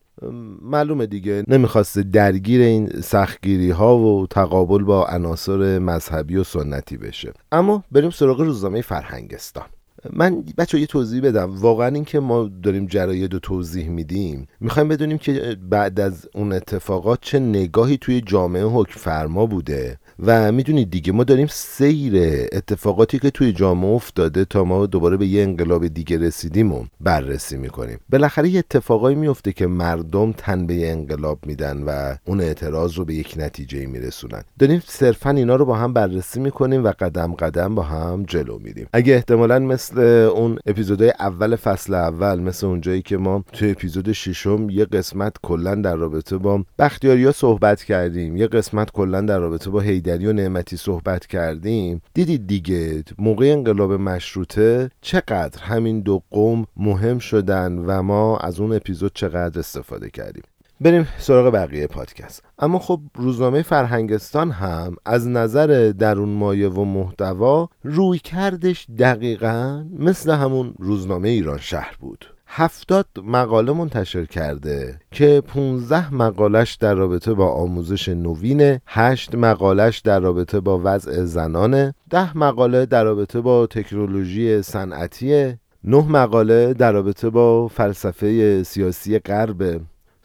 معلومه 0.61 1.05
دیگه 1.05 1.43
نمی‌خواسته 1.47 2.03
درگیر 2.03 2.61
این 2.61 2.87
سختگیری 2.87 3.71
ها 3.71 3.97
و 3.97 4.27
تقابل 4.27 4.83
با 4.83 5.05
عناصر 5.05 5.79
مذهبی 5.79 6.35
و 6.35 6.43
سنتی 6.43 6.97
بشه. 6.97 7.33
اما 7.51 7.83
بریم 7.91 8.09
سراغ 8.09 8.41
روزنامه 8.41 8.81
فرهنگستان. 8.81 9.65
من 10.13 10.43
بچه 10.57 10.79
یه 10.79 10.85
توضیح 10.85 11.21
بدم. 11.21 11.55
واقعا 11.55 11.87
اینکه 11.87 12.19
ما 12.19 12.49
داریم 12.63 12.85
جراید 12.85 13.33
و 13.33 13.39
توضیح 13.39 13.89
میدیم 13.89 14.47
می‌خوایم 14.59 14.87
بدونیم 14.87 15.17
که 15.17 15.57
بعد 15.69 15.99
از 15.99 16.29
اون 16.33 16.53
اتفاقات 16.53 17.19
چه 17.21 17.39
نگاهی 17.39 17.97
توی 17.97 18.21
جامعه 18.21 18.63
حکم 18.63 18.99
فرما 18.99 19.45
بوده 19.45 19.97
و 20.19 20.51
می‌دونید 20.51 20.89
دیگه 20.91 21.11
ما 21.11 21.23
داریم 21.23 21.47
سیر 21.51 22.13
اتفاقاتی 22.51 23.19
که 23.19 23.29
توی 23.29 23.51
جامعه 23.51 23.89
افتاده 23.89 24.45
تا 24.45 24.63
ما 24.63 24.85
دوباره 24.85 25.17
به 25.17 25.27
یه 25.27 25.43
انقلاب 25.43 25.87
دیگه 25.87 26.17
رسیدیم 26.17 26.71
و 26.71 26.85
بررسی 27.01 27.57
می‌کنیم. 27.57 27.99
بالاخره 28.09 28.49
یه 28.49 28.59
اتفاقایی 28.59 29.15
میفته 29.15 29.53
که 29.53 29.67
مردم 29.67 30.31
تن 30.31 30.67
به 30.67 30.91
انقلاب 30.91 31.39
میدن 31.45 31.83
و 31.83 32.15
اون 32.25 32.41
اعتراض 32.41 32.93
رو 32.93 33.05
به 33.05 33.13
یک 33.13 33.35
نتیجه 33.37 33.85
میرسونن. 33.85 34.43
داریم 34.59 34.81
صرفا 34.85 35.29
اینا 35.29 35.55
رو 35.55 35.65
با 35.65 35.75
هم 35.75 35.93
بررسی 35.93 36.39
می‌کنیم 36.39 36.83
و 36.83 36.91
قدم 36.99 37.33
قدم 37.33 37.75
با 37.75 37.81
هم 37.81 38.23
جلو 38.27 38.59
میریم. 38.59 38.87
اگه 38.93 39.13
احتمالا 39.13 39.59
مثل 39.59 39.88
اون 39.97 40.59
اپیزودهای 40.65 41.13
اول 41.19 41.55
فصل 41.55 41.93
اول 41.93 42.39
مثل 42.39 42.67
اونجایی 42.67 43.01
که 43.01 43.17
ما 43.17 43.43
توی 43.53 43.71
اپیزود 43.71 44.11
ششم 44.11 44.69
یه 44.69 44.85
قسمت 44.85 45.35
کلا 45.43 45.75
در 45.75 45.95
رابطه 45.95 46.37
با 46.37 46.63
بختیاریا 46.79 47.31
صحبت 47.31 47.83
کردیم. 47.83 48.37
یه 48.37 48.47
قسمت 48.47 48.91
کلا 48.91 49.21
در 49.21 49.39
رابطه 49.39 49.69
با 49.69 49.79
هیدری 49.79 50.27
و 50.27 50.33
نعمتی 50.33 50.77
صحبت 50.77 51.27
کردیم. 51.27 52.01
دیدید 52.13 52.47
دیگه 52.47 53.03
موقع 53.17 53.45
انقلاب 53.45 53.93
مشروطه 53.93 54.89
چقدر 55.01 55.61
همین 55.61 56.01
دو 56.01 56.23
قوم 56.31 56.65
مهم 56.77 57.19
شدن 57.19 57.77
و 57.77 58.01
ما 58.01 58.37
از 58.37 58.59
اون 58.59 58.73
اپیزود 58.73 59.11
چقدر 59.15 59.59
استفاده 59.59 60.09
کردیم. 60.09 60.43
بریم 60.81 61.07
سراغ 61.17 61.53
بقیه 61.53 61.87
پادکست. 61.87 62.43
اما 62.59 62.79
خب 62.79 62.99
روزنامه 63.15 63.61
فرهنگستان 63.61 64.51
هم 64.51 64.95
از 65.05 65.27
نظر 65.27 65.93
درون 65.99 66.29
مایه 66.29 66.69
و 66.69 66.83
محتوا 66.83 67.69
روی 67.83 68.19
کردش 68.19 68.87
دقیقا 68.99 69.85
مثل 69.97 70.31
همون 70.31 70.73
روزنامه 70.79 71.29
ایران 71.29 71.57
شهر 71.57 71.95
بود. 71.99 72.25
هفتاد 72.47 73.05
مقاله 73.23 73.71
منتشر 73.71 74.25
کرده 74.25 74.99
که 75.11 75.43
15 75.47 76.13
مقالش 76.13 76.75
در 76.75 76.93
رابطه 76.93 77.33
با 77.33 77.51
آموزش 77.51 78.09
نوین 78.09 78.79
هشت 78.87 79.35
مقالش 79.35 79.99
در 79.99 80.19
رابطه 80.19 80.59
با 80.59 80.81
وضع 80.83 81.23
زنانه 81.23 81.93
ده 82.09 82.37
مقاله 82.37 82.85
در 82.85 83.03
رابطه 83.03 83.41
با 83.41 83.67
تکنولوژی 83.67 84.61
صنعتی 84.61 85.53
نه 85.83 86.07
مقاله 86.07 86.73
در 86.73 86.91
رابطه 86.91 87.29
با 87.29 87.67
فلسفه 87.67 88.63
سیاسی 88.63 89.19
غرب. 89.19 89.81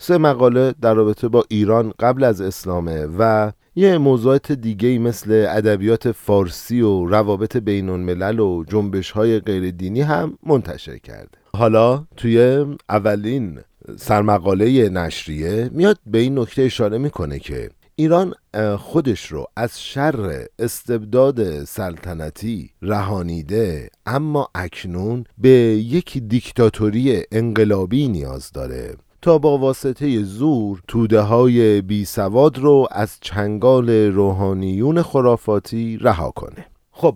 سه 0.07 0.19
مقاله 0.19 0.75
در 0.81 0.95
رابطه 0.95 1.29
با 1.29 1.45
ایران 1.49 1.93
قبل 1.99 2.25
از 2.25 2.41
اسلامه 2.41 3.07
و 3.19 3.53
یه 3.77 3.99
موضوعات 3.99 4.53
دیگه 4.53 4.99
مثل 4.99 5.47
ادبیات 5.49 6.13
فارسی 6.13 6.81
و 6.81 7.07
روابط 7.07 7.57
بین 7.57 7.89
الملل 7.89 8.39
و 8.39 8.65
جنبش 8.65 9.11
های 9.11 9.41
غیر 9.41 9.71
دینی 9.71 10.01
هم 10.01 10.39
منتشر 10.47 10.99
کرده. 10.99 11.39
حالا 11.57 12.05
توی 12.17 12.67
اولین 12.89 13.61
سرمقاله 13.97 14.89
نشریه 14.89 15.71
میاد 15.73 15.99
به 16.07 16.19
این 16.19 16.39
نکته 16.39 16.63
اشاره 16.63 16.99
می‌کنه 16.99 17.39
که 17.39 17.71
ایران 17.97 18.35
خودش 18.79 19.27
رو 19.27 19.47
از 19.57 19.83
شر 19.83 20.47
استبداد 20.59 21.65
سلطنتی 21.65 22.71
رهانیده 22.83 23.91
اما 24.07 24.49
اکنون 24.55 25.25
به 25.39 25.49
یک 25.49 26.19
دیکتاتوری 26.19 27.23
انقلابی 27.33 28.09
نیاز 28.09 28.53
داره. 28.53 28.95
تا 29.25 29.39
با 29.39 29.59
واسطه 29.59 30.23
زور 30.23 30.83
توده 30.89 31.21
های 31.21 31.81
بی 31.81 32.05
سواد 32.05 32.59
رو 32.59 32.89
از 32.91 33.19
چنگال 33.21 33.91
روحانیون 33.91 35.03
خرافاتی 35.03 35.97
رها 35.97 36.31
کنه. 36.31 36.67
خب 36.91 37.15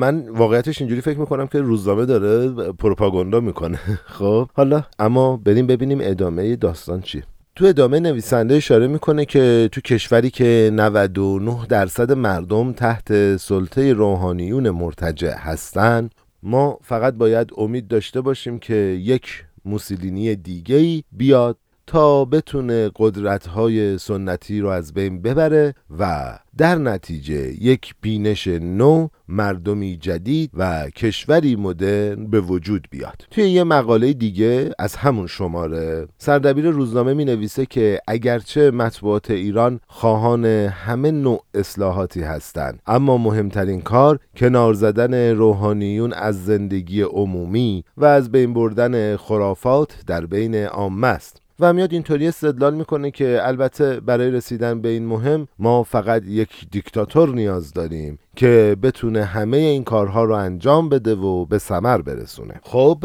من 0.00 0.28
واقعیتش 0.28 0.80
اینجوری 0.80 1.00
فکر 1.00 1.18
می‌کنم 1.18 1.46
که 1.46 1.60
روزنامه 1.60 2.06
داره 2.06 2.48
پروپاگاندا 2.72 3.40
می‌کنه. 3.40 3.78
خب 4.18 4.48
حالا 4.54 4.82
اما 4.98 5.36
بریم 5.36 5.66
ببینیم 5.66 5.98
ادامه 6.00 6.56
داستان 6.56 7.00
چیه. 7.02 7.22
تو 7.56 7.64
ادامه 7.64 8.00
نویسنده 8.00 8.54
اشاره 8.54 8.86
می‌کنه 8.86 9.24
که 9.24 9.68
تو 9.72 9.80
کشوری 9.80 10.30
که 10.30 10.70
99 10.72 11.66
درصد 11.68 12.12
مردم 12.12 12.72
تحت 12.72 13.36
سلطه 13.36 13.92
روحانیون 13.92 14.70
مرتجع 14.70 15.34
هستن 15.38 16.10
ما 16.42 16.78
فقط 16.82 17.14
باید 17.14 17.50
امید 17.56 17.88
داشته 17.88 18.20
باشیم 18.20 18.58
که 18.58 18.74
یک 19.02 19.44
موسولینی 19.64 20.36
دیگه 20.36 21.04
بیاد. 21.12 21.58
تا 21.94 22.24
بتونه 22.24 22.90
قدرت‌های 22.96 23.98
سنتی 23.98 24.60
رو 24.60 24.68
از 24.68 24.94
بین 24.94 25.22
ببره 25.22 25.74
و 25.98 26.34
در 26.58 26.74
نتیجه 26.74 27.64
یک 27.64 27.94
بینش 28.00 28.48
نو 28.48 29.08
مردمی 29.28 29.96
جدید 29.96 30.50
و 30.54 30.90
کشوری 30.90 31.56
مدرن 31.56 32.26
به 32.26 32.40
وجود 32.40 32.88
بیاد. 32.90 33.26
توی 33.30 33.50
یه 33.50 33.64
مقاله 33.64 34.12
دیگه 34.12 34.70
از 34.78 34.96
همون 34.96 35.26
شماره 35.26 36.06
سردبیر 36.18 36.70
روزنامه 36.70 37.14
می 37.14 37.24
نویسه 37.24 37.66
که 37.66 38.00
اگرچه 38.08 38.70
مطبوعات 38.70 39.30
ایران 39.30 39.80
خواهان 39.86 40.44
همه 40.44 41.10
نوع 41.10 41.44
اصلاحاتی 41.54 42.22
هستند 42.22 42.82
اما 42.86 43.18
مهمترین 43.18 43.80
کار 43.80 44.18
کنار 44.36 44.74
زدن 44.74 45.14
روحانیون 45.14 46.12
از 46.12 46.44
زندگی 46.44 47.02
عمومی 47.02 47.84
و 47.96 48.04
از 48.04 48.32
بین 48.32 48.54
بردن 48.54 49.16
خرافات 49.16 49.96
در 50.06 50.26
بین 50.26 50.54
عامه 50.64 51.06
است. 51.06 51.43
و 51.60 51.72
میاد 51.72 51.92
اینطوری 51.92 52.28
استدلال 52.28 52.74
می‌کنه 52.74 53.10
که 53.10 53.38
البته 53.42 54.00
برای 54.00 54.30
رسیدن 54.30 54.80
به 54.80 54.88
این 54.88 55.06
مهم 55.06 55.48
ما 55.58 55.82
فقط 55.82 56.22
یک 56.26 56.50
دیکتاتور 56.70 57.34
نیاز 57.34 57.72
داریم 57.72 58.18
که 58.36 58.76
بتونه 58.82 59.24
همه 59.24 59.56
این 59.56 59.84
کارها 59.84 60.24
رو 60.24 60.34
انجام 60.34 60.88
بده 60.88 61.14
و 61.14 61.44
به 61.44 61.58
ثمر 61.58 62.02
برسونه. 62.02 62.60
خب 62.62 63.04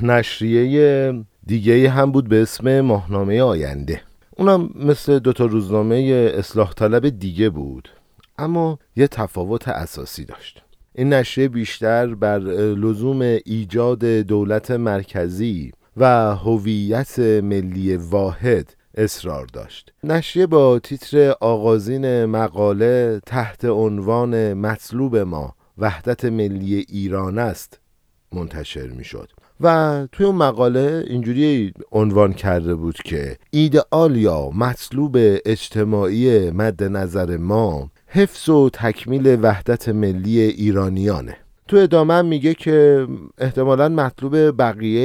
نشریه 0.00 1.14
دیگه 1.46 1.90
هم 1.90 2.12
بود 2.12 2.28
به 2.28 2.42
اسم 2.42 2.80
ماهنامه 2.80 3.42
آینده. 3.42 4.00
اونم 4.36 4.70
مثل 4.74 5.18
دوتا 5.18 5.44
روزنامه 5.44 5.96
اصلاح 6.34 6.72
طلب 6.72 7.08
دیگه 7.08 7.50
بود 7.50 7.88
اما 8.38 8.78
یه 8.96 9.08
تفاوت 9.08 9.68
اساسی 9.68 10.24
داشت. 10.24 10.62
این 10.94 11.12
نشریه 11.12 11.48
بیشتر 11.48 12.14
بر 12.14 12.38
لزوم 12.38 13.20
ایجاد 13.44 14.04
دولت 14.04 14.70
مرکزی 14.70 15.72
و 15.96 16.34
هویت 16.34 17.18
ملی 17.18 17.96
واحد 17.96 18.74
اصرار 18.94 19.46
داشت. 19.52 19.92
نشریه 20.04 20.46
با 20.46 20.78
تیتر 20.78 21.34
آغازین 21.40 22.24
مقاله 22.24 23.20
تحت 23.26 23.64
عنوان 23.64 24.54
مطلوب 24.54 25.16
ما 25.16 25.54
وحدت 25.78 26.24
ملی 26.24 26.74
ایران 26.74 27.38
است 27.38 27.80
منتشر 28.32 28.86
می 28.86 29.04
شد 29.04 29.28
و 29.60 30.06
توی 30.12 30.26
اون 30.26 30.36
مقاله 30.36 31.04
اینجوری 31.06 31.72
عنوان 31.92 32.32
کرده 32.32 32.74
بود 32.74 32.96
که 32.96 33.38
ایدئال 33.50 34.16
یا 34.16 34.50
مطلوب 34.50 35.16
اجتماعی 35.46 36.50
مد 36.50 36.82
نظر 36.84 37.36
ما 37.36 37.90
حفظ 38.06 38.48
و 38.48 38.70
تکمیل 38.70 39.38
وحدت 39.42 39.88
ملی 39.88 40.40
ایرانیانه. 40.40 41.36
تو 41.72 41.78
ادامه 41.78 42.22
میگه 42.22 42.54
که 42.54 43.06
احتمالا 43.38 43.88
مطلوب 43.88 44.62
بقیه 44.62 45.02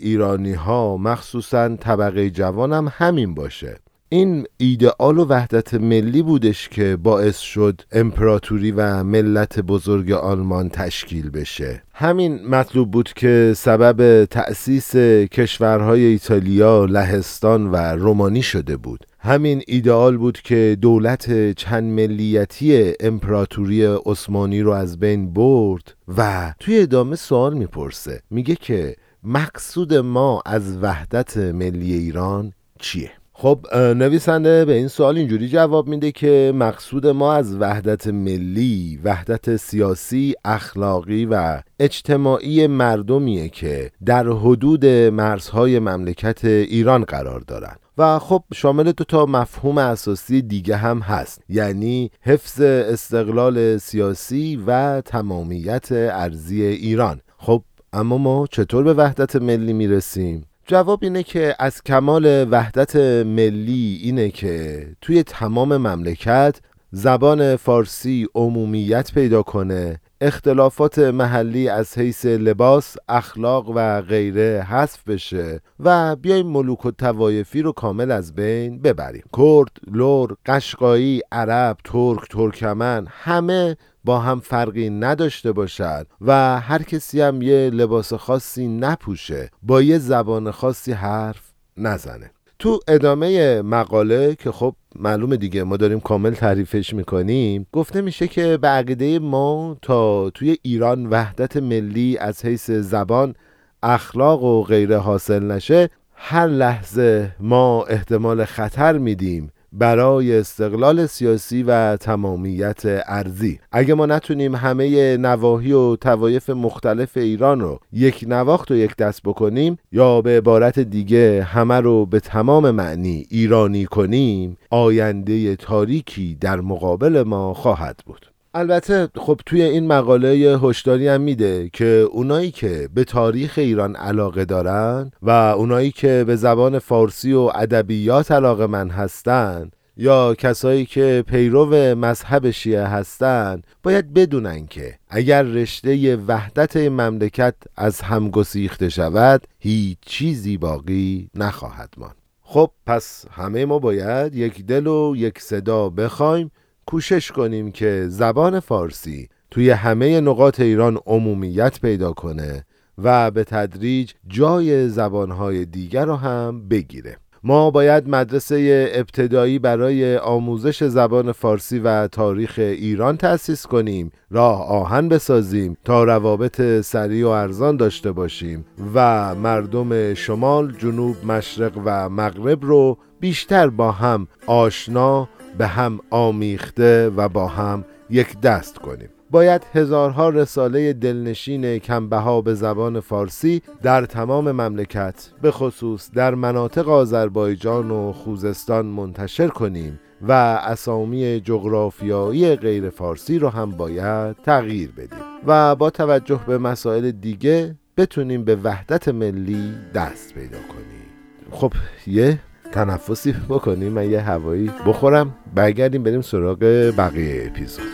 ایرانی 0.00 0.52
ها 0.52 0.96
مخصوصا 0.96 1.76
طبقه 1.76 2.30
جوانم 2.30 2.92
همین 2.92 3.34
باشه. 3.34 3.76
این 4.08 4.46
ایدئال 4.56 5.18
و 5.18 5.24
وحدت 5.24 5.74
ملی 5.74 6.22
بودش 6.22 6.68
که 6.68 6.96
باعث 7.02 7.38
شد 7.38 7.80
امپراتوری 7.92 8.70
و 8.70 9.04
ملت 9.04 9.60
بزرگ 9.60 10.12
آلمان 10.12 10.68
تشکیل 10.68 11.30
بشه. 11.30 11.82
همین 11.94 12.46
مطلوب 12.48 12.90
بود 12.90 13.12
که 13.12 13.52
سبب 13.56 14.24
تأسیس 14.24 14.96
کشورهای 15.32 16.04
ایتالیا، 16.04 16.84
لهستان 16.84 17.70
و 17.70 17.76
رومانی 17.76 18.42
شده 18.42 18.76
بود. 18.76 19.06
همین 19.20 19.62
ایدئال 19.66 20.16
بود 20.16 20.40
که 20.40 20.76
دولت 20.80 21.52
چند 21.52 21.84
ملیتی 21.92 22.92
امپراتوری 23.00 23.84
عثمانی 23.84 24.60
رو 24.60 24.70
از 24.72 24.98
بین 24.98 25.32
برد 25.32 25.94
و 26.18 26.54
توی 26.60 26.80
ادامه 26.80 27.16
سوال 27.16 27.54
می‌پرسه 27.54 28.22
میگه 28.30 28.54
که 28.54 28.96
مقصود 29.24 29.94
ما 29.94 30.42
از 30.46 30.78
وحدت 30.82 31.36
ملی 31.36 31.92
ایران 31.92 32.52
چیه؟ 32.78 33.17
خب 33.40 33.66
نویسنده 33.74 34.64
به 34.64 34.72
این 34.72 34.88
سوال 34.88 35.18
اینجوری 35.18 35.48
جواب 35.48 35.88
میده 35.88 36.12
که 36.12 36.52
مقصود 36.54 37.06
ما 37.06 37.34
از 37.34 37.56
وحدت 37.56 38.06
ملی 38.06 39.00
وحدت 39.04 39.56
سیاسی 39.56 40.34
اخلاقی 40.44 41.26
و 41.30 41.60
اجتماعی 41.80 42.66
مردمیه 42.66 43.48
که 43.48 43.90
در 44.04 44.28
حدود 44.28 44.86
مرزهای 44.86 45.78
مملکت 45.78 46.44
ایران 46.44 47.04
قرار 47.04 47.40
دارند 47.40 47.78
و 47.98 48.18
خب 48.18 48.42
شامل 48.54 48.92
دو 48.92 49.04
تا 49.04 49.26
مفهوم 49.26 49.78
اساسی 49.78 50.42
دیگه 50.42 50.76
هم 50.76 50.98
هست. 50.98 51.42
یعنی 51.48 52.10
حفظ 52.22 52.60
استقلال 52.60 53.76
سیاسی 53.76 54.62
و 54.66 55.00
تمامیت 55.00 55.92
ارزی 55.92 56.62
ایران. 56.62 57.20
خب 57.38 57.62
اما 57.92 58.18
ما 58.18 58.46
چطور 58.50 58.84
به 58.84 58.94
وحدت 58.94 59.36
ملی 59.36 59.72
می‌رسیم؟ 59.72 60.44
جواب 60.70 60.98
اینه 61.02 61.22
که 61.22 61.54
از 61.58 61.82
کمال 61.82 62.48
وحدت 62.50 62.96
ملی 63.26 64.00
اینه 64.02 64.30
که 64.30 64.86
توی 65.00 65.22
تمام 65.22 65.76
مملکت 65.76 66.60
زبان 66.90 67.56
فارسی 67.56 68.26
عمومیت 68.34 69.12
پیدا 69.14 69.42
کنه 69.42 70.00
اختلافات 70.20 70.98
محلی 70.98 71.68
از 71.68 71.98
حیث 71.98 72.26
لباس، 72.26 72.96
اخلاق 73.08 73.72
و 73.74 74.02
غیره 74.02 74.66
حذف 74.70 75.08
بشه 75.08 75.60
و 75.80 76.16
بیایم 76.16 76.46
ملوک 76.46 76.86
و 76.86 76.90
توایفی 76.90 77.62
رو 77.62 77.72
کامل 77.72 78.10
از 78.10 78.34
بین 78.34 78.82
ببریم. 78.82 79.24
کرد، 79.36 79.70
لور، 79.92 80.36
قشقایی، 80.46 81.22
عرب، 81.32 81.76
ترک، 81.84 82.28
ترکمن 82.30 83.06
همه 83.10 83.76
با 84.08 84.18
هم 84.18 84.40
فرقی 84.40 84.90
نداشته 84.90 85.52
باشد 85.52 86.06
و 86.20 86.60
هر 86.60 86.82
کسی 86.82 87.20
هم 87.20 87.42
یه 87.42 87.70
لباس 87.70 88.12
خاصی 88.12 88.68
نپوشه 88.68 89.50
با 89.62 89.82
یه 89.82 89.98
زبان 89.98 90.50
خاصی 90.50 90.92
حرف 90.92 91.52
نزنه. 91.76 92.30
تو 92.58 92.80
ادامه 92.88 93.62
مقاله 93.62 94.34
که 94.34 94.52
خب 94.52 94.74
معلومه 94.96 95.36
دیگه 95.36 95.62
ما 95.62 95.76
داریم 95.76 96.00
کامل 96.00 96.34
تعریفش 96.34 96.94
می‌کنیم 96.94 97.66
گفته 97.72 98.00
میشه 98.00 98.28
که 98.28 98.56
به 98.56 98.68
عقیده 98.68 99.18
ما 99.18 99.76
تا 99.82 100.30
توی 100.30 100.56
ایران 100.62 101.06
وحدت 101.06 101.56
ملی 101.56 102.18
از 102.18 102.44
حیث 102.44 102.70
زبان 102.70 103.34
اخلاق 103.82 104.42
و 104.42 104.62
غیره 104.62 104.98
حاصل 104.98 105.44
نشه 105.44 105.90
هر 106.14 106.46
لحظه 106.46 107.34
ما 107.40 107.84
احتمال 107.84 108.44
خطر 108.44 108.98
میدیم. 108.98 109.50
برای 109.72 110.38
استقلال 110.38 111.06
سیاسی 111.06 111.62
و 111.62 111.96
تمامیت 111.96 112.82
ارزی 112.84 113.60
اگه 113.72 113.94
ما 113.94 114.06
نتونیم 114.06 114.54
همه 114.54 115.16
نواحی 115.16 115.72
و 115.72 115.96
توایف 115.96 116.50
مختلف 116.50 117.16
ایران 117.16 117.60
رو 117.60 117.80
یک 117.92 118.24
نواخت 118.28 118.70
و 118.70 118.74
یک 118.74 118.96
دست 118.96 119.22
بکنیم 119.22 119.78
یا 119.92 120.20
به 120.20 120.36
عبارت 120.36 120.78
دیگه 120.78 121.42
همه 121.42 121.80
رو 121.80 122.06
به 122.06 122.20
تمام 122.20 122.70
معنی 122.70 123.26
ایرانی 123.30 123.84
کنیم 123.84 124.56
آینده 124.70 125.56
تاریکی 125.56 126.38
در 126.40 126.60
مقابل 126.60 127.22
ما 127.22 127.54
خواهد 127.54 128.00
بود. 128.06 128.27
البته 128.54 129.08
خب 129.14 129.40
توی 129.46 129.62
این 129.62 129.86
مقاله 129.86 130.58
هشداری 130.62 131.08
هم 131.08 131.20
میده 131.20 131.70
که 131.72 132.08
اونایی 132.10 132.50
که 132.50 132.88
به 132.94 133.04
تاریخ 133.04 133.54
ایران 133.56 133.96
علاقه 133.96 134.44
دارن 134.44 135.10
و 135.22 135.30
اونایی 135.30 135.90
که 135.90 136.24
به 136.26 136.36
زبان 136.36 136.78
فارسی 136.78 137.32
و 137.32 137.50
ادبیات 137.54 138.32
علاقه 138.32 138.66
من 138.66 138.90
هستن 138.90 139.70
یا 139.96 140.34
کسایی 140.34 140.86
که 140.86 141.24
پیرو 141.26 141.94
مذهب 141.94 142.50
شیعه 142.50 142.84
هستند 142.84 143.66
باید 143.82 144.14
بدونن 144.14 144.66
که 144.66 144.94
اگر 145.08 145.42
رشته 145.42 146.16
وحدت 146.16 146.76
مملکت 146.76 147.54
از 147.76 148.00
هم 148.00 148.30
گسیخته 148.30 148.88
شود 148.88 149.46
هیچ 149.58 149.98
چیزی 150.00 150.56
باقی 150.56 151.30
نخواهد 151.34 151.94
ماند. 151.96 152.14
خب 152.42 152.70
پس 152.86 153.24
همه 153.30 153.64
ما 153.64 153.78
باید 153.78 154.34
یک 154.34 154.66
دل 154.66 154.86
و 154.86 155.14
یک 155.16 155.40
صدا 155.40 155.88
بخوایم 155.88 156.50
کوشش 156.88 157.32
کنیم 157.32 157.72
که 157.72 158.04
زبان 158.08 158.60
فارسی 158.60 159.28
توی 159.50 159.70
همه 159.70 160.20
نقاط 160.20 160.60
ایران 160.60 160.98
عمومیت 161.06 161.80
پیدا 161.80 162.12
کنه 162.12 162.64
و 162.98 163.30
به 163.30 163.44
تدریج 163.44 164.12
جای 164.28 164.88
زبانهای 164.88 165.64
دیگر 165.64 166.04
رو 166.04 166.16
هم 166.16 166.68
بگیره. 166.68 167.16
ما 167.44 167.70
باید 167.70 168.08
مدرسه 168.08 168.90
ابتدایی 168.94 169.58
برای 169.58 170.16
آموزش 170.16 170.84
زبان 170.84 171.32
فارسی 171.32 171.78
و 171.78 172.06
تاریخ 172.06 172.54
ایران 172.58 173.16
تأسیس 173.16 173.66
کنیم 173.66 174.12
راه 174.30 174.68
آهن 174.68 175.08
بسازیم 175.08 175.76
تا 175.84 176.04
روابط 176.04 176.80
سریع 176.80 177.26
و 177.26 177.28
ارزان 177.28 177.76
داشته 177.76 178.12
باشیم 178.12 178.64
و 178.94 179.34
مردم 179.34 180.14
شمال، 180.14 180.72
جنوب، 180.78 181.16
مشرق 181.24 181.72
و 181.84 182.08
مغرب 182.08 182.64
رو 182.64 182.98
بیشتر 183.20 183.68
با 183.68 183.92
هم 183.92 184.26
آشنا 184.46 185.28
به 185.58 185.66
هم 185.66 186.00
آمیخته 186.10 187.08
و 187.08 187.28
با 187.28 187.46
هم 187.46 187.84
یک 188.10 188.40
دست 188.40 188.78
کنیم. 188.78 189.08
باید 189.30 189.66
هزارها 189.74 190.28
رساله 190.28 190.92
دلنشین 190.92 191.78
کمبها 191.78 192.40
به 192.40 192.54
زبان 192.54 193.00
فارسی 193.00 193.62
در 193.82 194.06
تمام 194.06 194.52
مملکت 194.52 195.30
به 195.42 195.50
خصوص 195.50 196.10
در 196.10 196.34
مناطق 196.34 196.88
آذربایجان 196.88 197.90
و 197.90 198.12
خوزستان 198.12 198.86
منتشر 198.86 199.48
کنیم 199.48 200.00
و 200.28 200.32
اسامی 200.32 201.40
جغرافیایی 201.40 202.56
غیر 202.56 202.90
فارسی 202.90 203.38
رو 203.38 203.48
هم 203.48 203.70
باید 203.70 204.36
تغییر 204.36 204.90
بدیم 204.92 205.18
و 205.46 205.76
با 205.76 205.90
توجه 205.90 206.40
به 206.46 206.58
مسائل 206.58 207.10
دیگه 207.10 207.74
بتونیم 207.96 208.44
به 208.44 208.56
وحدت 208.56 209.08
ملی 209.08 209.74
دست 209.94 210.34
پیدا 210.34 210.58
کنیم. 210.58 211.08
خب 211.50 211.72
یه 212.06 212.38
تنفسی 212.72 213.34
بکنیم 213.48 213.92
من 213.92 214.10
یه 214.10 214.20
هوایی 214.20 214.70
بخورم 214.86 215.34
برگردیم 215.54 216.02
بریم 216.02 216.20
سراغ 216.20 216.58
بقیه 216.98 217.46
اپیزود. 217.46 217.84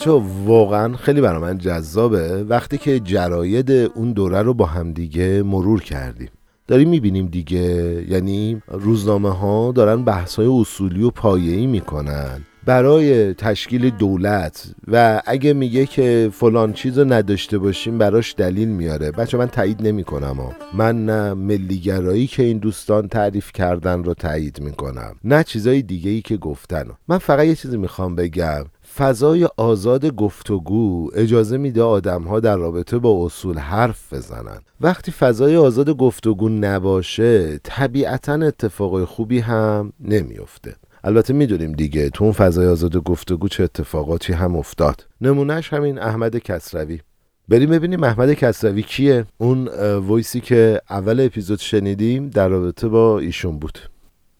بچه 0.00 0.10
واقعا 0.44 0.96
خیلی 0.96 1.20
برای 1.20 1.40
من 1.40 1.58
جذابه. 1.58 2.44
وقتی 2.44 2.78
که 2.78 3.00
جراید 3.00 3.70
اون 3.70 4.12
دوره 4.12 4.42
رو 4.42 4.54
با 4.54 4.66
همدیگه 4.66 5.42
مرور 5.42 5.82
کردیم. 5.82 6.28
داریم 6.66 6.88
می‌بینیم 6.88 7.26
دیگه. 7.26 8.04
یعنی 8.08 8.62
روزنامه 8.68 9.30
ها 9.30 9.72
دارن 9.72 10.04
بحث 10.04 10.36
های 10.36 10.60
اصولی 10.60 11.02
و 11.02 11.10
پایه‌ای 11.10 11.66
می‌کنن. 11.66 12.40
برای 12.66 13.34
تشکیل 13.34 13.90
دولت 13.90 14.74
و 14.88 15.22
اگه 15.26 15.52
میگه 15.52 15.86
که 15.86 16.30
فلان 16.32 16.72
چیز 16.72 16.98
رو 16.98 17.12
نداشته 17.12 17.58
باشیم 17.58 17.98
براش 17.98 18.34
دلیل 18.36 18.68
میاره. 18.68 19.10
بچه 19.10 19.38
من 19.38 19.46
تایید 19.46 19.86
نمی 19.86 20.04
کنم 20.04 20.36
من 20.74 21.06
نه 21.06 21.34
ملیگرایی 21.34 22.26
که 22.26 22.42
این 22.42 22.58
دوستان 22.58 23.08
تعریف 23.08 23.52
کردن 23.52 24.04
رو 24.04 24.14
تایید 24.14 24.60
می‌کنم. 24.60 25.14
نه 25.24 25.44
چیزای 25.44 25.82
دیگه 25.82 26.10
ای 26.10 26.20
که 26.20 26.36
گفتن. 26.36 26.84
من 27.08 27.18
فقط 27.18 27.46
یه 27.46 27.54
چیزی 27.54 27.76
می‌خوام 27.76 28.14
بگم. 28.14 28.64
فضای 28.96 29.48
آزاد 29.56 30.06
گفتگو 30.06 31.10
اجازه 31.14 31.58
میده 31.58 31.82
آدم 31.82 32.22
ها 32.22 32.40
در 32.40 32.56
رابطه 32.56 32.98
با 32.98 33.26
اصول 33.26 33.58
حرف 33.58 34.12
بزنن. 34.12 34.60
وقتی 34.80 35.12
فضای 35.12 35.56
آزاد 35.56 35.90
گفتگو 35.90 36.48
نباشه 36.48 37.58
طبیعتا 37.62 38.34
اتفاق 38.34 39.04
خوبی 39.04 39.38
هم 39.38 39.92
نمیافته. 40.00 40.76
البته 41.04 41.32
می‌دونیم 41.32 41.72
دیگه 41.72 42.10
تو 42.10 42.24
اون 42.24 42.32
فضای 42.32 42.66
آزاد 42.66 42.96
گفتگو 42.96 43.48
چه 43.48 43.64
اتفاقاتی 43.64 44.32
هم 44.32 44.56
افتاد. 44.56 45.06
نمونهش 45.20 45.72
همین 45.72 45.98
احمد 45.98 46.38
کسروی. 46.38 47.00
بریم 47.48 47.70
ببینیم 47.70 48.04
احمد 48.04 48.32
کسروی 48.32 48.82
کیه؟ 48.82 49.24
اون 49.38 49.68
ویسی 49.98 50.40
که 50.40 50.80
اول 50.90 51.20
اپیزود 51.20 51.58
شنیدیم 51.58 52.28
در 52.28 52.48
رابطه 52.48 52.88
با 52.88 53.18
ایشون 53.18 53.58
بود. 53.58 53.78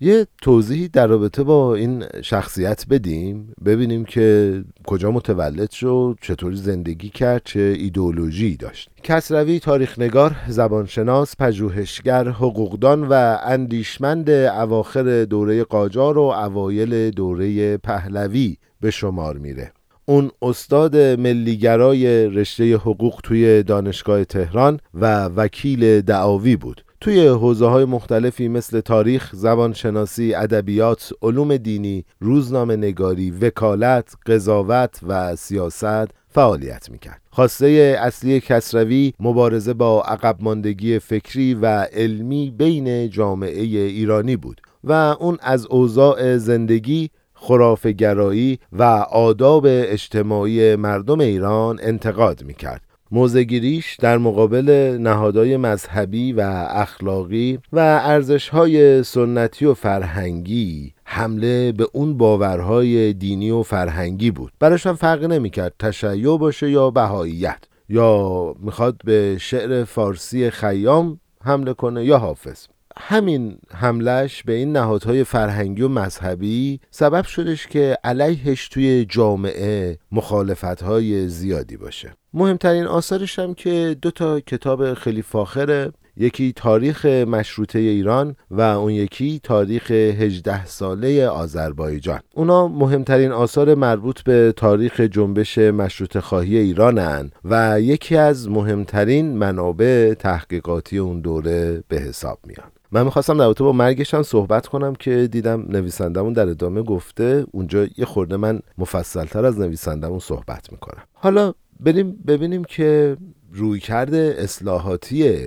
یه 0.02 0.26
توضیحی 0.42 0.88
در 0.88 1.06
رابطه 1.06 1.42
با 1.42 1.74
این 1.74 2.04
شخصیت 2.22 2.84
بدیم 2.90 3.54
ببینیم 3.64 4.04
که 4.04 4.64
کجا 4.86 5.10
متولد 5.10 5.70
شد 5.70 6.18
چطوری 6.20 6.56
زندگی 6.56 7.08
کرد 7.08 7.42
چه 7.44 7.60
ایدئولوژی 7.60 8.56
داشت. 8.56 8.90
کسروی 9.02 9.60
تاریخنگار 9.60 10.36
زبانشناس 10.48 11.36
پژوهشگر 11.36 12.28
حقوقدان 12.28 13.08
و 13.08 13.38
اندیشمند 13.44 14.30
اواخر 14.30 15.24
دوره 15.24 15.64
قاجار 15.64 16.18
و 16.18 16.22
اوایل 16.22 17.10
دوره 17.10 17.76
پهلوی 17.76 18.56
به 18.80 18.90
شمار 18.90 19.38
میره. 19.38 19.72
اون 20.04 20.30
استاد 20.42 20.96
ملیگرای 20.96 22.26
رشته 22.26 22.76
حقوق 22.76 23.20
توی 23.24 23.62
دانشگاه 23.62 24.24
تهران 24.24 24.80
و 24.94 25.24
وکیل 25.24 26.00
دعاوی 26.00 26.56
بود. 26.56 26.84
توی 27.00 27.26
حوزه 27.26 27.66
های 27.66 27.84
مختلفی 27.84 28.48
مثل 28.48 28.80
تاریخ، 28.80 29.30
زبانشناسی، 29.34 30.34
ادبیات، 30.34 31.12
علوم 31.22 31.56
دینی، 31.56 32.04
روزنامه 32.20 32.76
نگاری، 32.76 33.30
وکالت، 33.30 34.14
قضاوت 34.26 35.00
و 35.08 35.36
سیاست 35.36 36.10
فعالیت 36.28 36.90
می‌کرد. 36.90 37.20
خواسته 37.30 37.98
اصلی 38.00 38.40
کسروی 38.40 39.12
مبارزه 39.20 39.74
با 39.74 40.02
عقب 40.02 40.36
ماندگی 40.40 40.98
فکری 40.98 41.54
و 41.54 41.66
علمی 41.82 42.54
بین 42.58 43.10
جامعه 43.10 43.62
ایرانی 43.62 44.36
بود 44.36 44.60
و 44.84 44.92
اون 44.92 45.38
از 45.42 45.66
اوضاع 45.66 46.36
زندگی 46.36 47.10
خرافگرایی 47.34 48.58
و 48.72 48.82
آداب 49.10 49.64
اجتماعی 49.66 50.76
مردم 50.76 51.20
ایران 51.20 51.78
انتقاد 51.82 52.44
می‌کرد 52.44 52.82
موزگیریش 53.12 53.96
در 53.96 54.18
مقابل 54.18 54.98
نهادهای 55.00 55.56
مذهبی 55.56 56.32
و 56.32 56.40
اخلاقی 56.70 57.58
و 57.72 57.78
ارزشهای 58.02 59.02
سنتی 59.02 59.64
و 59.64 59.74
فرهنگی 59.74 60.94
حمله 61.04 61.72
به 61.72 61.86
اون 61.92 62.16
باورهای 62.16 63.12
دینی 63.12 63.50
و 63.50 63.62
فرهنگی 63.62 64.30
بود. 64.30 64.52
براش 64.58 64.86
هم 64.86 64.94
فرق 64.94 65.24
نمی‌کرد 65.24 65.74
تشیع 65.78 66.38
باشه 66.38 66.70
یا 66.70 66.90
بهاییت. 66.90 67.58
یا 67.88 68.54
می‌خواد 68.60 69.00
به 69.04 69.36
شعر 69.40 69.84
فارسی 69.84 70.50
خیام 70.50 71.20
حمله 71.44 71.74
کنه 71.74 72.04
یا 72.04 72.18
حافظ. 72.18 72.66
همین 72.96 73.58
حملش 73.74 74.42
به 74.42 74.52
این 74.52 74.72
نهادهای 74.72 75.24
فرهنگی 75.24 75.82
و 75.82 75.88
مذهبی 75.88 76.80
سبب 76.90 77.24
شدش 77.24 77.66
که 77.66 77.98
علیهش 78.04 78.68
توی 78.68 79.04
جامعه 79.04 79.98
مخالفتهای 80.12 81.28
زیادی 81.28 81.76
باشه. 81.76 82.19
مهمترین 82.34 82.84
آثارش 82.84 83.38
هم 83.38 83.54
که 83.54 83.96
دو 84.02 84.10
تا 84.10 84.40
کتاب 84.40 84.94
خیلی 84.94 85.22
فاخره. 85.22 85.92
یکی 86.16 86.52
تاریخ 86.52 87.06
مشروطه 87.06 87.78
ایران 87.78 88.36
و 88.50 88.60
اون 88.60 88.92
یکی 88.92 89.40
تاریخ 89.42 89.90
18 89.90 90.66
ساله 90.66 91.26
آذربایجان. 91.28 92.20
اونا 92.34 92.68
مهمترین 92.68 93.32
آثار 93.32 93.74
مربوط 93.74 94.22
به 94.22 94.54
تاریخ 94.56 95.00
جنبش 95.00 95.58
مشروطه 95.58 96.20
خواهی 96.20 96.56
ایرانن 96.56 97.30
و 97.44 97.80
یکی 97.80 98.16
از 98.16 98.48
مهمترین 98.48 99.36
منابع 99.36 100.14
تحقیقاتی 100.14 100.98
اون 100.98 101.20
دوره 101.20 101.84
به 101.88 101.96
حساب 101.96 102.38
میان. 102.46 102.66
من 102.92 103.04
می‌خواستم 103.04 103.38
در 103.38 103.52
با 103.52 103.72
مرگش 103.72 104.14
هم 104.14 104.22
صحبت 104.22 104.66
کنم 104.66 104.94
که 104.94 105.28
دیدم 105.32 105.64
نویسندمون 105.68 106.32
در 106.32 106.48
ادامه 106.48 106.82
گفته 106.82 107.46
اونجا 107.52 107.86
یه 107.96 108.04
خورده 108.04 108.36
من 108.36 108.60
مفصلتر 108.78 109.44
از 109.44 109.60
نویسندمون 109.60 110.18
صحبت 110.18 110.72
می‌کنم. 110.72 111.02
حالا 111.12 111.52
بریم 111.80 112.12
ببینیم 112.26 112.64
که 112.64 113.16
رویکرد 113.52 114.14
اصلاحاتی 114.14 115.38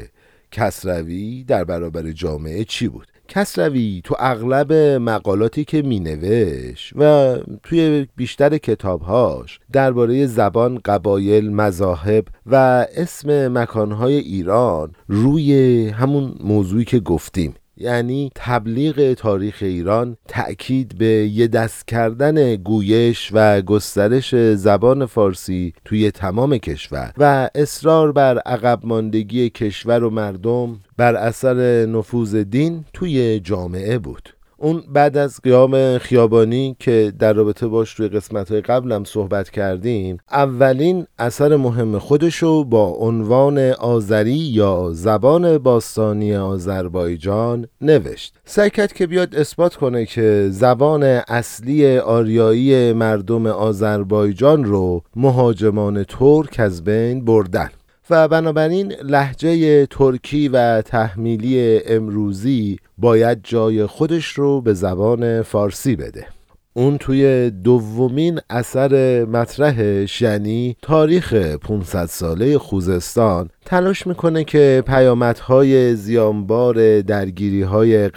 کسروی 0.52 1.44
در 1.44 1.64
برابر 1.64 2.12
جامعه 2.12 2.64
چی 2.64 2.88
بود. 2.88 3.08
کسروی 3.28 4.02
تو 4.04 4.16
اغلب 4.20 4.74
مقالاتی 5.02 5.66
که 5.66 5.82
می 5.82 6.00
نوشت 6.00 6.94
و 6.96 7.38
توی 7.64 8.08
بیشتر 8.16 8.58
کتابهاش 8.58 9.60
درباره 9.72 10.26
زبان، 10.26 10.80
قبایل، 10.86 11.52
مذاهب 11.52 12.26
و 12.46 12.56
اسم 12.96 13.58
مکانهای 13.58 14.14
ایران 14.14 14.92
روی 15.08 15.88
همون 15.90 16.36
موضوعی 16.40 16.86
که 16.86 17.00
گفتیم. 17.00 17.54
یعنی 17.78 18.32
تبلیغ 18.36 19.14
تاریخ 19.14 19.58
ایران 19.62 20.18
تأکید 20.28 20.98
به 20.98 21.06
یه 21.06 21.48
دست 21.48 21.88
کردن 21.88 22.56
گویش 22.56 23.30
و 23.34 23.62
گسترش 23.62 24.36
زبان 24.36 25.06
فارسی 25.06 25.74
توی 25.86 26.12
تمام 26.12 26.58
کشور 26.58 27.14
و 27.18 27.50
اصرار 27.56 28.12
بر 28.12 28.38
عقب 28.38 28.80
ماندگی 28.84 29.50
کشور 29.50 30.04
و 30.04 30.10
مردم 30.10 30.80
بر 30.98 31.16
اثر 31.16 31.86
نفوذ 31.86 32.36
دین 32.36 32.86
توی 32.94 33.40
جامعه 33.40 33.98
بود. 33.98 34.33
اون 34.64 34.84
بعد 34.94 35.18
از 35.18 35.40
قیام 35.44 35.98
خیابانی 35.98 36.76
که 36.80 37.14
در 37.20 37.34
رابطه 37.34 37.68
باش 37.68 37.90
روی 37.94 38.08
قسمت 38.08 38.52
های 38.52 38.62
قبلم 38.62 39.04
صحبت 39.04 39.50
کردیم 39.50 40.18
اولین 40.32 41.06
اثر 41.20 41.56
مهم 41.56 42.00
خودشو 42.00 42.64
با 42.64 42.86
عنوان 42.86 43.60
آذری 43.72 44.32
یا 44.32 44.90
زبان 44.94 45.58
باستانی 45.58 46.36
آذربایجان 46.36 47.68
نوشت. 47.82 48.36
سعی 48.46 48.70
کرد 48.70 48.94
که 48.94 49.08
بیاد 49.08 49.36
اثبات 49.36 49.76
کنه 49.76 50.06
که 50.06 50.48
زبان 50.52 51.04
اصلی 51.28 51.98
آریایی 51.98 52.94
مردم 52.94 53.46
آذربایجان 53.46 54.64
رو 54.64 55.02
مهاجمان 55.16 56.04
ترک 56.04 56.60
از 56.60 56.84
بین 56.84 57.26
بردن. 57.26 57.70
و 58.10 58.28
بنابراین 58.28 58.92
لحجه 58.92 59.86
ترکی 59.86 60.48
و 60.48 60.82
تحمیلی 60.82 61.82
امروزی 61.86 62.80
باید 62.98 63.40
جای 63.44 63.86
خودش 63.86 64.28
رو 64.28 64.62
به 64.62 64.74
زبان 64.74 65.42
فارسی 65.42 65.96
بده. 65.96 66.28
اون 66.76 66.98
توی 66.98 67.50
دومین 67.50 68.40
اثر 68.50 69.26
مطرحش 69.26 70.22
یعنی 70.22 70.76
تاریخ 70.82 71.34
500 71.34 72.06
ساله 72.06 72.58
خوزستان 72.58 73.50
تلاش 73.66 74.08
می‌کنه 74.08 74.44
که 74.44 74.84
پیامدهای 74.88 75.96
زیانبار 75.96 77.02
درگیری 77.02 77.62
های 77.62 78.10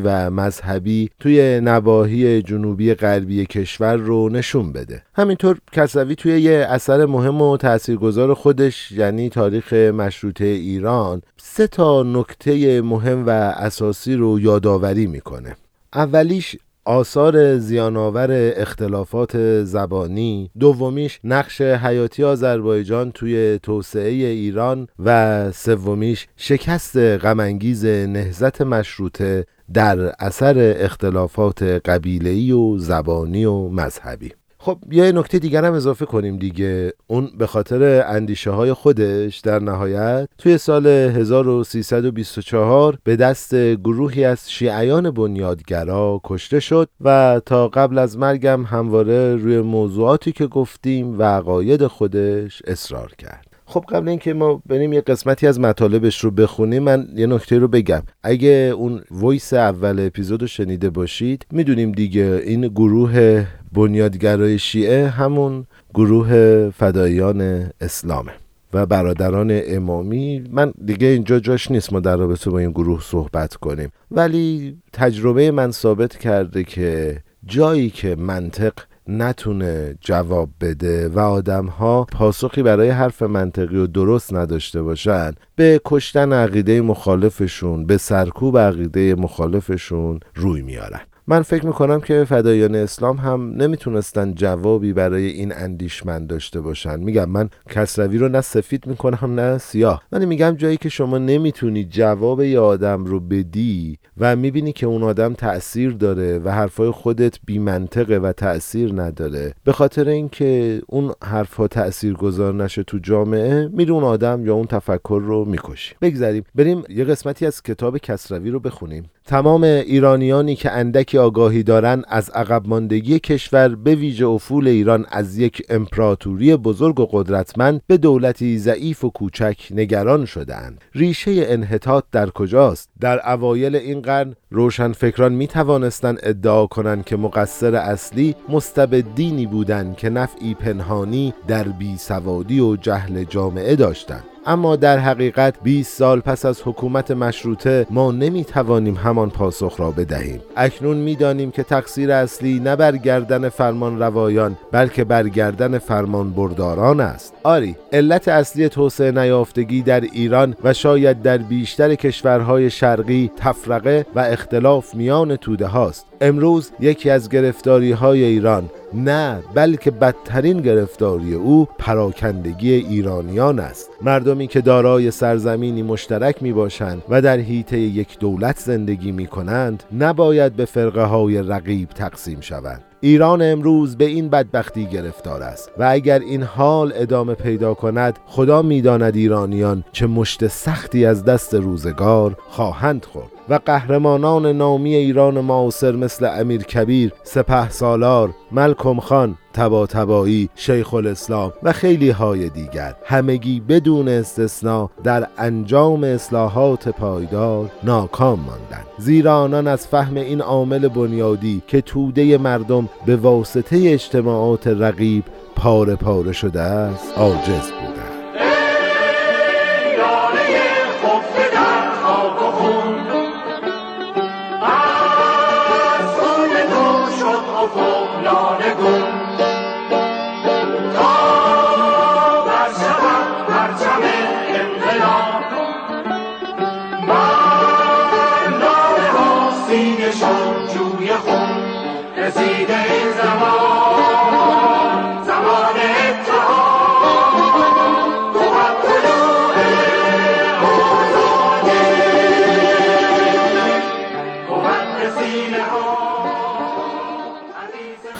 و 0.00 0.30
مذهبی 0.30 1.10
توی 1.20 1.60
نواحی 1.60 2.42
جنوبی 2.42 2.94
غربی 2.94 3.46
کشور 3.46 3.96
رو 3.96 4.28
نشون 4.28 4.72
بده. 4.72 5.02
همینطور 5.14 5.58
کسوی 5.72 6.14
توی 6.14 6.40
یه 6.40 6.66
اثر 6.70 7.06
مهم 7.06 7.42
و 7.42 7.56
تاثیرگذار 7.56 8.34
خودش 8.34 8.92
یعنی 8.92 9.28
تاریخ 9.28 9.72
مشروطه 9.72 10.44
ایران 10.44 11.22
سه 11.36 11.66
تا 11.66 12.02
نکته 12.02 12.82
مهم 12.82 13.26
و 13.26 13.30
اساسی 13.56 14.14
رو 14.14 14.40
یادآوری 14.40 15.06
می‌کنه. 15.06 15.56
اولیش 15.94 16.56
آثار 16.84 17.58
زیانآور 17.58 18.28
اختلافات 18.56 19.64
زبانی 19.64 20.50
دومیش 20.58 21.20
نقش 21.24 21.60
حیاتی 21.60 22.24
آذربایجان 22.24 23.12
توی 23.12 23.58
توسعه 23.62 24.10
ایران 24.10 24.88
و 24.98 25.50
سومیش 25.52 26.28
شکست 26.36 26.96
غمانگیز 26.96 27.84
نهزت 27.84 28.60
مشروطه 28.60 29.46
در 29.74 30.12
اثر 30.18 30.74
اختلافات 30.76 31.62
قبیله‌ای 31.62 32.52
و 32.52 32.78
زبانی 32.78 33.44
و 33.44 33.68
مذهبی. 33.68 34.32
خب 34.64 34.78
یه 34.90 35.12
نکته 35.12 35.38
دیگر 35.38 35.64
هم 35.64 35.72
اضافه 35.72 36.06
کنیم 36.06 36.36
دیگه. 36.36 36.92
اون 37.06 37.30
به 37.38 37.46
خاطر 37.46 38.04
اندیشه 38.06 38.50
های 38.50 38.72
خودش 38.72 39.38
در 39.38 39.58
نهایت 39.58 40.28
توی 40.38 40.58
سال 40.58 40.86
1324 40.86 42.98
به 43.04 43.16
دست 43.16 43.54
گروهی 43.54 44.24
از 44.24 44.52
شیعیان 44.52 45.10
بنیادگرا 45.10 46.20
کشته 46.24 46.60
شد 46.60 46.88
و 47.00 47.40
تا 47.46 47.68
قبل 47.68 47.98
از 47.98 48.18
مرگم 48.18 48.64
همواره 48.64 49.36
روی 49.36 49.60
موضوعاتی 49.60 50.32
که 50.32 50.46
گفتیم 50.46 51.18
و 51.18 51.22
عقاید 51.22 51.86
خودش 51.86 52.62
اصرار 52.66 53.12
کرد. 53.18 53.51
خب 53.72 53.84
قبل 53.88 54.08
اینکه 54.08 54.34
ما 54.34 54.62
بریم 54.66 54.92
یه 54.92 55.00
قسمتی 55.00 55.46
از 55.46 55.60
مطالبش 55.60 56.24
رو 56.24 56.30
بخونیم 56.30 56.82
من 56.82 57.08
یه 57.16 57.26
نکته 57.26 57.58
رو 57.58 57.68
بگم. 57.68 58.02
اگه 58.22 58.72
اون 58.76 59.02
ویس 59.22 59.52
اول 59.52 60.06
اپیزود 60.06 60.40
رو 60.40 60.46
شنیده 60.46 60.90
باشید 60.90 61.46
می‌دونیم 61.50 61.92
دیگه 61.92 62.42
این 62.44 62.60
گروه 62.60 63.44
بنیادگرای 63.72 64.58
شیعه 64.58 65.08
همون 65.08 65.66
گروه 65.94 66.70
فدایان 66.70 67.70
اسلامه 67.80 68.32
و 68.72 68.86
برادران 68.86 69.60
امامی. 69.66 70.44
من 70.50 70.72
دیگه 70.84 71.06
اینجا 71.06 71.40
جاش 71.40 71.70
نیست 71.70 71.92
ما 71.92 72.00
در 72.00 72.16
رابطه 72.16 72.50
با 72.50 72.58
این 72.58 72.70
گروه 72.70 73.00
صحبت 73.02 73.56
کنیم. 73.56 73.88
ولی 74.10 74.76
تجربه 74.92 75.50
من 75.50 75.70
ثابت 75.70 76.16
کرده 76.16 76.64
که 76.64 77.16
جایی 77.46 77.90
که 77.90 78.16
منطق 78.16 78.72
نتونه 79.08 79.94
جواب 80.00 80.48
بده 80.60 81.08
و 81.08 81.18
آدم 81.18 81.66
ها 81.66 82.04
پاسخی 82.04 82.62
برای 82.62 82.88
حرف 82.88 83.22
منطقی 83.22 83.76
و 83.76 83.86
درست 83.86 84.34
نداشته 84.34 84.82
باشن. 84.82 85.32
به 85.56 85.80
کشتن 85.84 86.32
عقیده 86.32 86.80
مخالفشون 86.80 87.86
به 87.86 87.96
سرکوب 87.96 88.58
عقیده 88.58 89.14
مخالفشون 89.14 90.20
روی 90.34 90.62
میارن. 90.62 91.00
من 91.26 91.42
فکر 91.42 91.66
می‌کنم 91.66 92.00
که 92.00 92.24
فدایان 92.24 92.74
اسلام 92.74 93.16
هم 93.16 93.52
نمی‌تونستن 93.56 94.34
جوابی 94.34 94.92
برای 94.92 95.26
این 95.26 95.52
اندیشمند 95.56 96.26
داشته 96.26 96.60
باشن. 96.60 97.00
میگم 97.00 97.28
من 97.28 97.50
کسروی 97.70 98.18
رو 98.18 98.28
نه 98.28 98.40
سفید 98.40 98.86
می‌کنم 98.86 99.40
نه 99.40 99.58
سیاه. 99.58 100.02
ولی 100.12 100.26
میگم 100.26 100.50
جایی 100.50 100.76
که 100.76 100.88
شما 100.88 101.18
نمی‌تونی 101.18 101.84
جواب 101.84 102.42
یه 102.42 102.58
آدم 102.58 103.04
رو 103.04 103.20
بدی 103.20 103.98
و 104.18 104.36
می‌بینی 104.36 104.72
که 104.72 104.86
اون 104.86 105.02
آدم 105.02 105.34
تأثیر 105.34 105.92
داره 105.92 106.38
و 106.38 106.50
حرفای 106.50 106.90
خودت 106.90 107.38
بی 107.46 107.58
منطقه 107.58 108.16
و 108.16 108.32
تأثیر 108.32 109.02
نداره. 109.02 109.54
به 109.64 109.72
خاطر 109.72 110.08
اینکه 110.08 110.82
اون 110.86 111.12
حرفها 111.24 111.68
تأثیر 111.68 112.14
گذار 112.14 112.54
نشه 112.54 112.82
تو 112.82 112.98
جامعه 112.98 113.68
میری 113.68 113.90
اون 113.90 114.04
آدم 114.04 114.46
یا 114.46 114.54
اون 114.54 114.66
تفکر 114.66 115.22
رو 115.24 115.44
می‌کشی. 115.44 115.94
بگذاریم 116.02 116.44
بریم 116.54 116.82
یه 116.88 117.04
قسمتی 117.04 117.46
از 117.46 117.62
کتاب 117.62 117.98
کسروی 117.98 118.50
رو 118.50 118.60
بخونیم. 118.60 119.04
تمام 119.26 119.62
ایرانیانی 119.62 120.56
که 120.56 120.70
اندکی 120.70 121.18
آگاهی 121.18 121.62
دارند 121.62 122.04
از 122.08 122.30
عقب 122.30 122.68
ماندگی 122.68 123.18
کشور 123.18 123.68
به 123.68 123.94
ویژه 123.94 124.26
افول 124.26 124.68
ایران 124.68 125.06
از 125.10 125.38
یک 125.38 125.62
امپراتوری 125.68 126.56
بزرگ 126.56 127.00
و 127.00 127.06
قدرتمند 127.10 127.80
به 127.86 127.96
دولتی 127.96 128.58
ضعیف 128.58 129.04
و 129.04 129.10
کوچک 129.10 129.56
نگران 129.70 130.24
شدهاند. 130.24 130.80
ریشه 130.94 131.32
انحطاط 131.36 132.04
در 132.12 132.30
کجاست؟ 132.30 132.90
در 133.00 133.32
اوایل 133.32 133.76
این 133.76 134.00
قرن 134.00 134.34
روشنفکران 134.50 135.32
می 135.32 135.46
توانستند 135.46 136.18
ادعا 136.22 136.66
کنند 136.66 137.04
که 137.04 137.16
مقصر 137.16 137.74
اصلی 137.74 138.34
مستبدینی 138.48 139.46
بودند 139.46 139.96
که 139.96 140.10
نفعی 140.10 140.54
پنهانی 140.54 141.34
در 141.48 141.64
بیسوادی 141.64 142.60
و 142.60 142.76
جهل 142.76 143.24
جامعه 143.24 143.76
داشتند. 143.76 144.31
اما 144.46 144.76
در 144.76 144.98
حقیقت 144.98 145.54
20 145.62 145.98
سال 145.98 146.20
پس 146.20 146.44
از 146.44 146.62
حکومت 146.64 147.10
مشروطه 147.10 147.86
ما 147.90 148.12
نمی 148.12 148.44
توانیم 148.44 148.94
همان 148.94 149.30
پاسخ 149.30 149.80
را 149.80 149.90
بدهیم. 149.90 150.40
اکنون 150.56 150.96
می‌دانیم 150.96 151.50
که 151.50 151.62
تقصیر 151.62 152.12
اصلی 152.12 152.60
نه 152.60 152.76
بر 152.76 152.96
گردن 152.96 153.48
فرمان 153.48 153.98
روایان 153.98 154.56
بلکه 154.72 155.04
بر 155.04 155.28
گردن 155.28 155.78
فرمان 155.78 156.30
برداران 156.30 157.00
است. 157.00 157.34
آری 157.42 157.76
علت 157.92 158.28
اصلی 158.28 158.68
توسعه 158.68 159.10
نیافتگی 159.10 159.82
در 159.82 160.00
ایران 160.00 160.56
و 160.64 160.72
شاید 160.72 161.22
در 161.22 161.38
بیشتر 161.38 161.94
کشورهای 161.94 162.70
شرقی 162.70 163.30
تفرقه 163.36 164.06
و 164.14 164.20
اختلاف 164.20 164.94
میان 164.94 165.36
توده 165.36 165.66
هاست. 165.66 166.06
امروز 166.22 166.70
یکی 166.80 167.10
از 167.10 167.28
گرفتاری 167.28 167.92
های 167.92 168.24
ایران 168.24 168.70
نه 168.94 169.42
بلکه 169.54 169.90
بدترین 169.90 170.60
گرفتاری 170.60 171.34
او 171.34 171.68
پراکندگی 171.78 172.72
ایرانیان 172.72 173.58
است. 173.58 173.90
مردمی 174.02 174.46
که 174.46 174.60
دارای 174.60 175.10
سرزمینی 175.10 175.82
مشترک 175.82 176.42
می 176.42 176.52
باشند 176.52 177.02
و 177.08 177.22
در 177.22 177.36
حیطه 177.36 177.78
یک 177.78 178.18
دولت 178.18 178.58
زندگی 178.58 179.12
می 179.12 179.26
کنند 179.26 179.82
نباید 179.98 180.56
به 180.56 180.64
فرقه 180.64 181.04
های 181.04 181.42
رقیب 181.42 181.88
تقسیم 181.88 182.40
شوند. 182.40 182.91
ایران 183.04 183.42
امروز 183.42 183.96
به 183.96 184.04
این 184.04 184.28
بدبختی 184.28 184.86
گرفتار 184.86 185.42
است 185.42 185.70
و 185.78 185.88
اگر 185.90 186.18
این 186.18 186.42
حال 186.42 186.92
ادامه 186.94 187.34
پیدا 187.34 187.74
کند 187.74 188.18
خدا 188.26 188.62
می‌داند 188.62 189.16
ایرانیان 189.16 189.84
چه 189.92 190.06
مشت 190.06 190.46
سختی 190.46 191.06
از 191.06 191.24
دست 191.24 191.54
روزگار 191.54 192.36
خواهند 192.48 193.04
خورد. 193.04 193.30
و 193.48 193.60
قهرمانان 193.66 194.46
نامی 194.46 194.94
ایران 194.94 195.40
معاصر 195.40 195.92
مثل 195.92 196.40
امیر 196.40 196.62
کبیر، 196.62 197.12
سپه 197.22 197.70
سالار، 197.70 198.30
ملکم 198.52 199.00
خان، 199.00 199.38
تبا 199.52 199.86
تبایی، 199.86 200.48
شیخ 200.54 200.94
الاسلام 200.94 201.52
و 201.62 201.72
خیلی 201.72 202.10
های 202.10 202.48
دیگر. 202.48 202.94
همگی 203.04 203.60
بدون 203.60 204.08
استثنا 204.08 204.90
در 205.04 205.26
انجام 205.38 206.04
اصلاحات 206.04 206.88
پایدار 206.88 207.70
ناکام 207.82 208.40
ماندند. 208.40 208.86
زیرا 208.98 209.38
آنان 209.38 209.66
از 209.66 209.86
فهم 209.86 210.16
این 210.16 210.40
عامل 210.40 210.88
بنیادی 210.88 211.62
که 211.66 211.80
توده 211.80 212.38
مردم 212.38 212.88
به 213.06 213.16
واسطه 213.16 213.76
اجتماعات 213.76 214.66
رقیب 214.66 215.24
پاره 215.56 215.96
پاره 215.96 216.32
شده 216.32 216.60
است 216.60 217.18
عاجز 217.18 217.81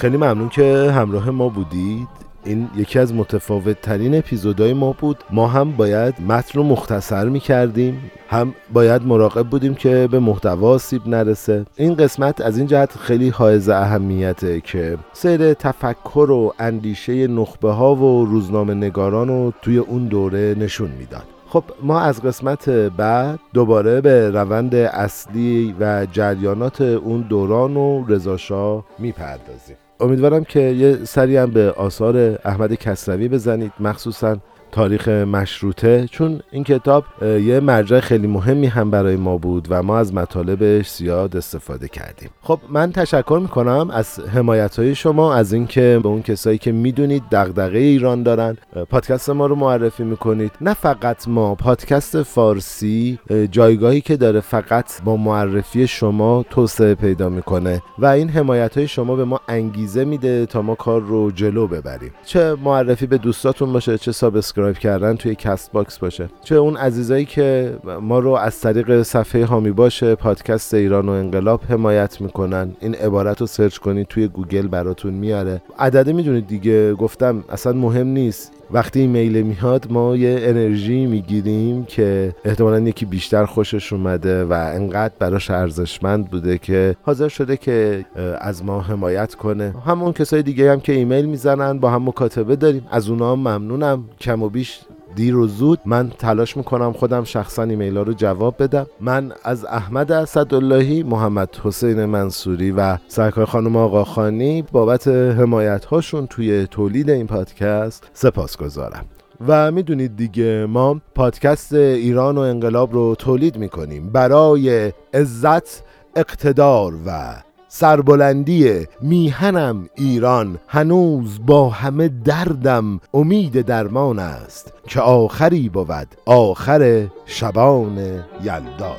خیلی 0.03 0.17
ممنون 0.17 0.49
که 0.49 0.91
همراه 0.91 1.31
ما 1.31 1.49
بودید. 1.49 2.09
این 2.45 2.69
یکی 2.77 2.99
از 2.99 3.15
متفاوت 3.15 3.81
ترین 3.81 4.15
اپیزودهای 4.15 4.73
ما 4.73 4.93
بود. 4.93 5.25
ما 5.31 5.47
هم 5.47 5.73
باید 5.73 6.15
متن 6.29 6.59
رو 6.59 6.65
مختصر 6.65 7.29
می 7.29 7.41
کردیم 7.41 8.11
هم 8.29 8.55
باید 8.73 9.03
مراقب 9.07 9.47
بودیم 9.47 9.75
که 9.75 10.09
به 10.11 10.19
محتوا 10.19 10.79
سیب 10.79 11.09
نرسه. 11.09 11.65
این 11.77 11.95
قسمت 11.95 12.41
از 12.41 12.59
این 12.59 12.67
جهت 12.67 12.99
خیلی 12.99 13.29
حائز 13.29 13.69
اهمیته 13.69 14.61
که 14.61 14.99
سیر 15.13 15.55
تفکر 15.55 16.31
و 16.31 16.55
اندیشه 16.59 17.27
نخبه 17.27 17.71
ها 17.71 17.95
و 17.95 18.25
روزنامه 18.25 18.75
نگاران 18.75 19.29
رو 19.29 19.53
توی 19.63 19.79
اون 19.79 20.05
دوره 20.05 20.55
نشون 20.59 20.91
می‌داد. 20.99 21.25
خب 21.49 21.65
ما 21.83 22.01
از 22.01 22.23
قسمت 22.23 22.69
بعد 22.69 23.39
دوباره 23.55 24.01
به 24.01 24.31
روند 24.31 24.75
اصلی 24.75 25.75
و 25.81 26.07
جریانات 26.13 26.81
اون 26.81 27.21
دوران 27.21 27.77
و 27.77 28.05
رضاشاه 28.09 28.85
می‌پردازیم. 28.99 29.77
امیدوارم 30.03 30.45
که 30.45 30.61
یه 30.61 31.05
سری 31.05 31.37
هم 31.37 31.51
به 31.51 31.73
آثار 31.73 32.39
احمد 32.45 32.75
کسروی 32.75 33.29
بزنید. 33.29 33.73
مخصوصا 33.81 34.37
تاریخ 34.73 35.09
مشروطه 35.09 36.09
چون 36.11 36.41
این 36.51 36.65
کتاب 36.65 37.05
یه 37.23 37.61
مرجع 37.61 38.01
خیلی 38.01 38.27
مهمی 38.27 38.67
هم 38.67 38.91
برای 38.91 39.17
ما 39.17 39.37
بود 39.37 39.67
و 39.71 39.83
ما 39.83 39.99
از 39.99 40.15
مطالبش 40.15 40.91
زیاد 40.91 41.37
استفاده 41.37 41.89
کردیم. 41.89 42.31
خب 42.43 42.61
من 42.71 42.93
تشکر 42.93 43.39
می‌کنم 43.43 43.91
از 43.93 44.21
حمایت 44.21 44.79
های 44.79 44.95
شما 44.95 45.35
از 45.35 45.53
اینکه 45.53 46.01
به 46.03 46.09
اون 46.09 46.23
کسایی 46.23 46.59
که 46.59 46.73
می‌دونید 46.73 47.23
دغدغه 47.33 47.79
ایران 47.79 48.23
دارن 48.23 48.57
پادکست 48.91 49.31
ما 49.31 49.47
رو 49.47 49.55
معرفی 49.55 50.05
می‌کنید. 50.05 50.53
نه 50.61 50.75
فقط 50.75 51.29
ما 51.29 51.55
پادکست 51.55 52.23
فارسی 52.23 53.19
جایگاهی 53.51 54.01
که 54.01 54.17
داره 54.17 54.41
فقط 54.41 55.03
با 55.05 55.17
معرفی 55.17 55.87
شما 55.87 56.45
توسعه 56.51 56.95
پیدا 56.95 57.29
می‌کنه 57.29 57.83
و 57.99 58.07
این 58.07 58.29
حمایت 58.29 58.79
های 58.79 58.89
شما 58.89 59.17
به 59.17 59.25
ما 59.25 59.41
انگیزه 59.49 60.05
میده 60.05 60.47
تا 60.47 60.63
ما 60.63 60.75
کار 60.75 61.01
رو 61.01 61.31
جلو 61.31 61.67
ببریم. 61.67 62.13
چه 62.25 62.55
معرفی 62.55 63.07
به 63.07 63.19
دوستاتون 63.19 63.73
باشه 63.73 63.99
چه 63.99 64.13
subscribe 64.13 64.62
subscribe 64.63 64.79
کردن 64.79 65.17
توی 65.17 65.35
Castbox 65.35 65.99
باشه. 65.99 66.29
چه 66.45 66.55
اون 66.55 66.77
عزیزایی 66.77 67.25
که 67.25 67.77
ما 68.01 68.19
رو 68.19 68.31
از 68.31 68.61
طریق 68.61 69.03
صفحه 69.03 69.45
حامی 69.45 69.71
باش 69.71 70.15
پادکست 70.15 70.75
ایران 70.75 71.09
و 71.09 71.13
انقلاب 71.13 71.61
حمایت 71.69 72.21
می‌کنن. 72.21 72.73
این 72.81 72.95
عبارت 72.95 73.41
رو 73.41 73.47
search 73.47 73.79
کنید 73.79 74.07
توی 74.07 74.29
گوگل 74.29 74.67
براتون 74.67 75.15
میاره. 75.15 75.63
عدده 75.79 76.13
می‌دونید 76.13 76.47
دیگه؟ 76.47 76.95
گفتم 76.95 77.45
اصلا 77.49 77.73
مهم 77.73 78.07
نیست. 78.07 78.53
وقتی 78.73 79.01
ایمیل 79.01 79.43
میاد 79.43 79.87
ما 79.91 80.17
یه 80.17 80.37
انرژی 80.43 81.07
می‌گیریم 81.07 81.85
که 81.85 82.35
احتمالا 82.45 82.81
یکی 82.81 83.07
بیشتر 83.07 83.45
خوشش 83.45 83.93
اومده 83.93 84.45
و 84.45 84.53
انقدر 84.53 85.15
براش 85.19 85.51
ارزشمند 85.51 86.31
بوده 86.31 86.59
که 86.59 86.97
حاضر 87.03 87.29
شده 87.29 87.57
که 87.57 88.05
از 88.41 88.65
ما 88.65 88.81
حمایت 88.81 89.35
کنه. 89.35 89.75
همون 89.87 90.13
کسای 90.13 90.43
دیگه 90.43 90.73
هم 90.73 90.81
که 90.81 90.93
ایمیل 90.93 91.27
می‌زنن 91.27 91.79
با 91.79 91.91
هم 91.91 92.09
مکاتبه 92.09 92.57
داریم. 92.57 92.87
از 92.91 93.09
اونا 93.09 93.33
هم 93.33 93.39
ممنونم. 93.39 94.05
کم 94.21 94.43
و 94.43 94.49
بیش 94.49 94.81
دیر 95.17 95.37
و 95.37 95.47
زود 95.47 95.79
من 95.85 96.11
تلاش 96.19 96.57
می‌کنم 96.57 96.93
خودم 96.93 97.25
شخصا 97.25 97.63
ایمیل 97.63 97.97
رو 97.97 98.13
جواب 98.13 98.63
بدم. 98.63 98.87
من 99.01 99.33
از 99.45 99.65
احمد 99.65 100.13
اسداللهی 100.13 101.03
محمد 101.03 101.57
حسین 101.65 102.05
منصوری 102.05 102.71
و 102.71 102.99
سرکار 103.09 103.45
خانم 103.45 103.77
آقاخانی 103.77 104.63
بابت 104.63 105.09
حمایت 105.09 105.85
هاشون 105.85 106.27
توی 106.27 106.67
تولید 106.67 107.11
این 107.11 107.27
پادکست 107.27 108.11
سپاس 108.13 108.57
گذارم 108.57 109.05
و 109.49 109.71
می‌دونید 109.73 110.17
دیگه 110.17 110.67
ما 110.67 111.01
پادکست 111.15 111.73
ایران 111.73 112.39
و 112.39 112.41
انقلاب 112.41 112.93
رو 112.93 113.15
تولید 113.15 113.57
می‌کنیم 113.57 114.11
برای 114.11 114.93
عزت 115.15 115.83
اقتدار 116.17 116.93
و 117.07 117.35
سربلندی 117.75 118.87
میهنم 119.01 119.89
ایران. 119.95 120.59
هنوز 120.69 121.47
با 121.47 121.69
همه 121.69 122.09
دردم 122.09 123.01
امید 123.15 123.61
درمان 123.61 124.19
است 124.19 124.73
که 124.89 125.01
آخری 125.01 125.69
بود 125.69 126.07
آخر 126.27 127.07
شبان 127.27 127.99
یلدار. 128.43 128.97